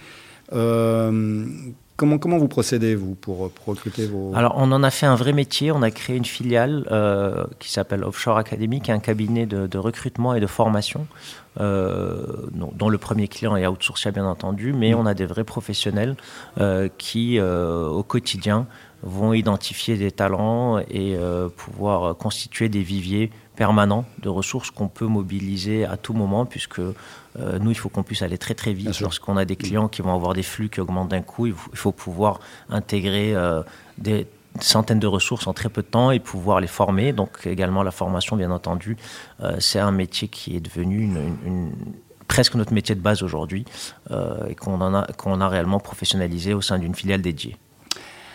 Euh, 0.53 1.46
Comment, 1.95 2.17
comment 2.17 2.39
vous 2.39 2.47
procédez, 2.47 2.95
vous, 2.95 3.13
pour, 3.13 3.51
recruter 3.67 4.07
vos... 4.07 4.33
Alors, 4.35 4.55
on 4.57 4.71
en 4.71 4.81
a 4.81 4.89
fait 4.89 5.05
un 5.05 5.15
vrai 5.15 5.31
métier. 5.31 5.71
On 5.71 5.83
a 5.83 5.91
créé 5.91 6.15
une 6.15 6.25
filiale 6.25 6.88
euh, 6.91 7.43
qui 7.59 7.71
s'appelle 7.71 8.03
Offshore 8.03 8.38
Academy, 8.38 8.81
qui 8.81 8.89
est 8.89 8.93
un 8.95 9.00
cabinet 9.00 9.45
de, 9.45 9.77
recrutement 9.77 10.33
et 10.33 10.39
de 10.39 10.47
formation, 10.47 11.05
euh, 11.59 12.25
dont, 12.51 12.89
le 12.89 12.97
premier 12.97 13.27
client 13.27 13.55
est 13.55 13.67
Outsourcia, 13.67 14.09
bien 14.09 14.25
entendu, 14.25 14.73
mais 14.73 14.93
mm. 14.93 14.97
on 14.97 15.05
a 15.05 15.13
des 15.13 15.27
vrais 15.27 15.43
professionnels 15.43 16.15
euh, 16.59 16.89
qui, 16.97 17.39
au 17.39 18.03
quotidien, 18.03 18.65
vont 19.03 19.33
identifier 19.33 19.95
des 19.95 20.12
talents 20.12 20.79
et 20.79 21.15
pouvoir 21.57 22.17
constituer 22.17 22.69
des 22.69 22.81
viviers 22.81 23.29
permanents 23.55 24.05
de 24.22 24.29
ressources 24.29 24.72
qu'on 24.72 24.88
peut 24.88 25.05
mobiliser 25.05 25.86
à 25.86 25.98
tout 25.98 26.13
moment, 26.13 26.45
puisque 26.45 26.79
euh, 26.79 26.93
nous, 27.60 27.72
il 27.72 27.75
faut 27.75 27.89
qu'on 27.89 28.03
puisse 28.03 28.22
aller 28.22 28.38
très 28.38 28.55
très 28.55 28.74
vite. 28.74 29.00
Lorsqu'on 29.00 29.38
a 29.38 29.45
des 29.45 29.55
clients 29.55 29.88
qui 29.88 30.01
vont 30.01 30.13
avoir 30.13 30.33
des 30.33 30.43
flux 30.43 30.69
qui 30.69 30.81
augmentent 30.81 31.10
d'un 31.10 31.22
coup, 31.22 31.48
il 31.48 31.53
faut, 31.53 31.91
pouvoir 31.91 32.39
intégrer 32.69 33.36
euh, 33.36 33.62
des 33.98 34.27
centaines 34.60 35.00
de 35.00 35.07
ressources 35.07 35.48
en 35.48 35.53
très 35.53 35.69
peu 35.69 35.81
de 35.81 35.88
temps 35.88 36.12
et 36.12 36.19
pouvoir 36.19 36.60
les 36.60 36.67
former. 36.67 37.13
Donc 37.13 37.45
également 37.45 37.83
la 37.83 37.91
formation, 37.91 38.36
bien 38.36 38.51
entendu, 38.51 38.98
euh, 39.41 39.55
c'est 39.60 39.79
un 39.79 39.91
métier 39.91 40.27
qui 40.27 40.55
est 40.55 40.60
devenu 40.60 41.12
presque 42.27 42.55
notre 42.55 42.74
métier 42.74 42.95
de 42.95 43.01
base 43.01 43.22
aujourd'hui 43.22 43.65
et 44.48 44.55
qu'on 44.55 44.81
a, 44.81 45.07
qu'on 45.13 45.39
a 45.41 45.48
réellement 45.48 45.79
professionnalisé 45.79 46.53
au 46.53 46.62
sein 46.62 46.79
d'une 46.79 46.95
filiale 46.95 47.22
dédiée. 47.22 47.57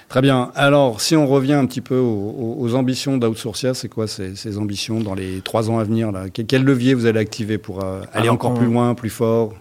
Très 0.09 0.23
bien. 0.23 0.51
Alors, 0.55 1.03
si 1.03 1.17
on 1.17 1.27
revient 1.27 1.53
un 1.53 1.67
petit 1.67 1.83
peu 1.83 1.99
aux, 1.99 2.75
ambitions 2.75 3.19
d'Outsourcia, 3.19 3.75
c'est 3.75 3.91
quoi 3.91 4.07
ces, 4.07 4.59
ambitions 4.59 5.01
dans 5.01 5.15
les 5.15 5.43
trois 5.43 5.71
ans 5.71 5.79
à 5.79 5.85
venir 5.85 6.13
là? 6.13 6.31
Quel 6.31 6.65
levier 6.65 6.95
vous 6.95 7.05
allez 7.05 7.21
activer 7.21 7.59
pour 7.59 7.85
euh, 7.85 8.01
aller 8.15 8.31
encore 8.31 8.55
plus 8.55 8.67
loin, 8.67 8.95
plus 8.95 9.11
fort? 9.11 9.53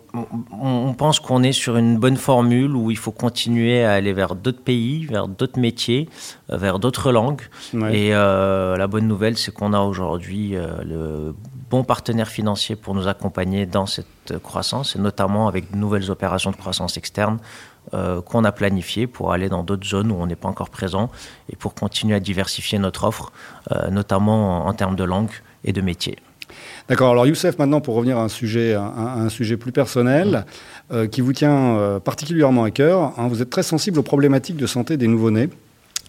On, 0.62 0.94
pense 0.94 1.20
qu'on 1.20 1.44
est 1.44 1.52
sur 1.52 1.76
une 1.76 1.98
bonne 1.98 2.16
formule 2.16 2.76
où 2.76 2.92
il 2.92 2.98
faut 2.98 3.12
continuer 3.12 3.84
à 3.84 3.94
aller 3.94 4.14
vers 4.14 4.36
d'autres 4.36 4.62
pays, 4.62 5.06
vers 5.06 5.28
d'autres 5.28 5.60
métiers, 5.60 6.08
euh, 6.50 6.58
vers 6.58 6.80
d'autres 6.80 7.12
langues. 7.12 7.42
Et 7.92 8.16
euh, 8.16 8.78
la 8.78 8.88
bonne 8.88 9.08
nouvelle, 9.08 9.38
c'est 9.38 9.54
qu'on 9.54 9.74
a 9.74 9.82
aujourd'hui 9.82 10.56
le 10.86 11.36
bon 11.70 11.84
partenaire 11.84 12.30
financier 12.30 12.76
pour 12.76 12.96
nous 12.96 13.08
accompagner 13.08 13.66
dans 13.66 13.86
cette 13.86 14.38
croissance, 14.42 14.96
et 14.96 15.00
notamment 15.00 15.48
avec 15.48 15.72
de 15.72 15.78
nouvelles 15.78 16.10
opérations 16.12 16.52
de 16.52 16.56
croissance 16.56 16.98
externe 16.98 17.40
euh, 17.94 18.22
qu'on 18.22 18.44
a 18.44 18.52
planifié 18.52 19.08
pour 19.08 19.32
aller 19.32 19.50
dans 19.50 19.64
d'autres 19.64 19.88
zones 19.88 20.12
où 20.12 20.16
on 20.16 20.28
n'est 20.28 20.36
pas 20.36 20.50
encore 20.50 20.70
présent 20.70 21.10
et 21.50 21.56
pour 21.56 21.74
continuer 21.74 22.16
à 22.16 22.20
diversifier 22.20 22.80
notre 22.80 23.06
offre, 23.06 23.32
euh, 23.72 23.90
notamment 23.90 24.66
en, 24.66 24.74
termes 24.74 24.96
de 24.96 25.04
langue 25.04 25.32
et 25.64 25.72
de 25.72 25.82
métier. 25.82 26.18
D'accord. 26.90 27.12
Alors 27.12 27.28
Youssef, 27.28 27.58
maintenant 27.60 27.82
pour 27.82 27.96
revenir 27.96 28.18
à 28.18 28.24
un 28.24 28.30
sujet, 28.30 28.74
un, 28.74 29.30
sujet 29.30 29.58
plus 29.58 29.72
personnel 29.72 30.46
euh, 30.92 31.08
qui 31.08 31.22
vous 31.22 31.34
tient 31.34 32.00
particulièrement 32.04 32.64
à 32.64 32.72
cœur, 32.72 33.14
hein, 33.18 33.28
vous 33.28 33.42
êtes 33.42 33.50
très 33.50 33.64
sensible 33.64 34.00
aux 34.00 34.04
problématiques 34.04 34.58
de 34.58 34.68
santé 34.68 34.96
des 34.98 35.08
nouveau-nés. 35.08 35.50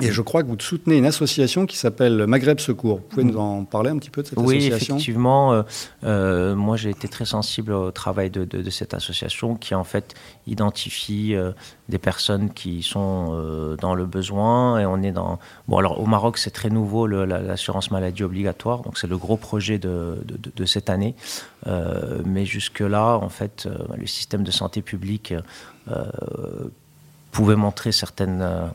Et 0.01 0.13
je 0.13 0.23
crois 0.23 0.43
que 0.45 0.49
vous 0.49 0.57
soutenez 0.61 0.97
une 0.97 1.07
association 1.07 1.67
qui 1.67 1.77
s'appelle 1.77 2.27
Maghreb 2.27 2.61
Secours. 2.61 2.99
Vous 2.99 3.03
pouvez 3.09 3.25
nous 3.25 3.37
en 3.37 3.65
parler 3.65 3.91
un 3.91 3.99
petit 3.99 4.11
peu 4.11 4.23
de 4.23 4.29
cette 4.29 4.39
association? 4.39 4.69
Oui, 4.69 4.75
effectivement. 4.75 5.53
Euh, 5.53 5.63
euh, 6.05 6.55
moi, 6.55 6.77
j'ai 6.77 6.91
été 6.91 7.09
très 7.09 7.25
sensible 7.25 7.73
au 7.73 7.91
travail 7.91 8.31
de, 8.31 8.45
de, 8.45 8.71
cette 8.71 8.95
association 8.95 9.57
qui, 9.57 9.75
en 9.75 9.83
fait, 9.83 10.15
identifie 10.47 11.35
euh, 11.35 11.51
des 11.89 11.99
personnes 11.99 12.53
qui 12.53 12.83
sont 12.83 13.77
dans 13.81 13.95
le 13.95 14.07
besoin. 14.07 14.79
Et 14.79 14.87
on 14.87 15.03
est 15.03 15.13
dans. 15.13 15.41
Bon, 15.67 15.79
alors, 15.79 16.01
au 16.01 16.07
Maroc, 16.07 16.39
c'est 16.39 16.51
très 16.51 16.71
nouveau, 16.71 17.07
l'assurance 17.07 17.91
maladie 17.91 18.23
obligatoire. 18.23 18.83
Donc, 18.83 18.99
c'est 18.99 19.09
le 19.09 19.19
gros 19.19 19.37
projet 19.37 19.79
de, 19.79 20.19
de 20.25 20.65
cette 20.65 20.91
année. 20.91 21.17
mais 22.25 22.45
jusque-là, 22.45 23.17
en 23.17 23.29
fait, 23.31 23.69
le 23.97 24.07
système 24.07 24.45
de 24.45 24.51
santé 24.53 24.81
publique 24.81 25.35
pouvait 27.31 27.57
montrer 27.57 27.93
certaines 27.93 28.41
euh, 28.43 28.67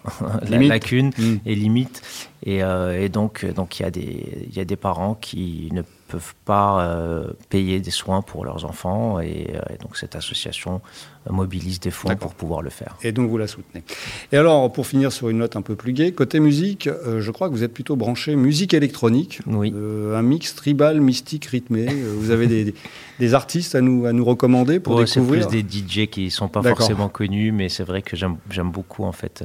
lacunes 0.50 1.12
mm. 1.18 1.36
et 1.46 1.56
limites. 1.56 2.02
Et, 2.46 2.64
euh, 2.64 3.02
et 3.02 3.10
donc, 3.10 3.46
donc 3.46 3.80
il 3.80 3.84
y, 3.84 3.86
a 3.86 3.92
des, 3.92 4.50
y 4.54 4.60
a 4.60 4.66
des 4.66 4.76
parents 4.76 5.16
qui 5.16 5.70
ne 5.72 5.82
peuvent 5.82 6.03
pas 6.46 6.82
euh, 6.82 7.28
payer 7.50 7.80
des 7.80 7.92
soins 7.92 8.22
pour 8.22 8.46
leurs 8.46 8.66
enfants 8.66 9.20
et, 9.20 9.48
euh, 9.54 9.76
donc 9.82 9.98
cette 9.98 10.16
association 10.16 10.82
mobilise 11.30 11.80
des 11.80 11.92
fonds 11.92 12.16
pour 12.18 12.34
pouvoir 12.34 12.62
le 12.62 12.70
faire. 12.70 12.98
Et 13.02 13.14
donc 13.14 13.30
vous 13.30 13.38
la 13.38 13.48
soutenez. 13.48 13.84
Et 14.32 14.38
alors 14.38 14.72
pour 14.72 14.86
finir 14.88 15.12
sur 15.12 15.30
une 15.30 15.38
note 15.38 15.56
un 15.56 15.62
peu 15.62 15.76
plus 15.76 15.94
gaie, 15.94 16.12
côté 16.12 16.40
musique, 16.40 16.88
euh, 16.88 17.22
je 17.22 17.32
crois 17.32 17.48
que 17.48 17.54
vous 17.54 17.64
êtes 17.64 17.74
plutôt 17.74 17.96
branché 17.96 18.36
musique 18.36 18.74
électronique, 18.74 19.40
oui. 19.48 19.74
un 19.74 20.22
mix 20.22 20.56
tribal, 20.56 21.00
mystique, 21.00 21.46
rythmé. 21.46 21.86
vous 21.86 22.32
avez 22.32 22.48
des, 22.48 22.76
des, 23.20 23.34
artistes 23.34 23.76
à 23.76 23.82
nous, 23.82 24.06
à 24.06 24.12
nous 24.12 24.26
recommander 24.26 24.80
pour 24.80 25.04
découvrir 25.04 25.44
C'est 25.44 25.50
plus 25.50 25.64
des 25.64 25.80
DJ 25.80 26.08
qui 26.08 26.26
ne 26.26 26.30
sont 26.30 26.50
pas 26.50 26.62
forcément 26.62 27.10
connus, 27.10 27.52
mais 27.52 27.70
c'est 27.70 27.84
vrai 27.84 28.02
que 28.02 28.18
j'aime 28.18 28.72
beaucoup 28.72 29.06
en 29.06 29.14
fait 29.14 29.44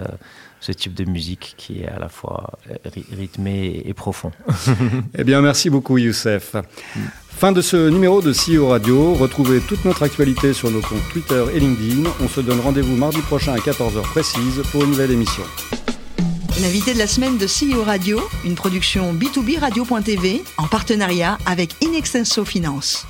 ce 0.61 0.73
type 0.73 0.95
de 0.95 1.05
musique 1.05 1.55
qui 1.57 1.83
est 1.83 1.89
à 1.89 1.99
la 1.99 2.09
fois 2.09 2.59
euh, 2.71 2.75
rythmé 3.17 3.83
et 3.85 3.95
profond. 3.95 4.33
eh 5.19 5.25
bien, 5.25 5.41
merci 5.41 5.71
beaucoup, 5.71 5.99
Youssef. 5.99 6.57
Fin 7.29 7.53
de 7.53 7.63
ce 7.63 7.89
numéro 7.89 8.21
de 8.21 8.33
CEO 8.33 8.69
Radio. 8.69 9.15
Retrouvez 9.15 9.61
toute 9.61 9.85
notre 9.85 10.03
actualité 10.03 10.53
sur 10.53 10.71
nos 10.71 10.81
comptes 10.81 11.09
Twitter 11.13 11.45
et 11.55 11.61
LinkedIn. 11.61 12.11
On 12.21 12.29
se 12.29 12.41
donne 12.41 12.61
rendez-vous 12.61 12.97
mardi 12.97 13.21
prochain 13.21 13.55
à 13.55 13.59
14h 13.59 14.03
précise 14.03 14.63
pour 14.73 14.83
une 14.83 14.91
nouvelle 14.91 15.13
émission. 15.13 15.45
L'invité 16.61 16.93
de 16.93 16.99
la 16.99 17.07
semaine 17.07 17.39
de 17.39 17.47
CEO 17.47 17.85
Radio, 17.85 18.21
une 18.45 18.57
production 18.57 19.15
B2B 19.15 19.61
Radio.tv 19.61 20.43
en 20.57 20.67
partenariat 20.67 21.39
avec 21.47 21.77
Inextenso 21.85 22.45
Finance. 22.45 23.07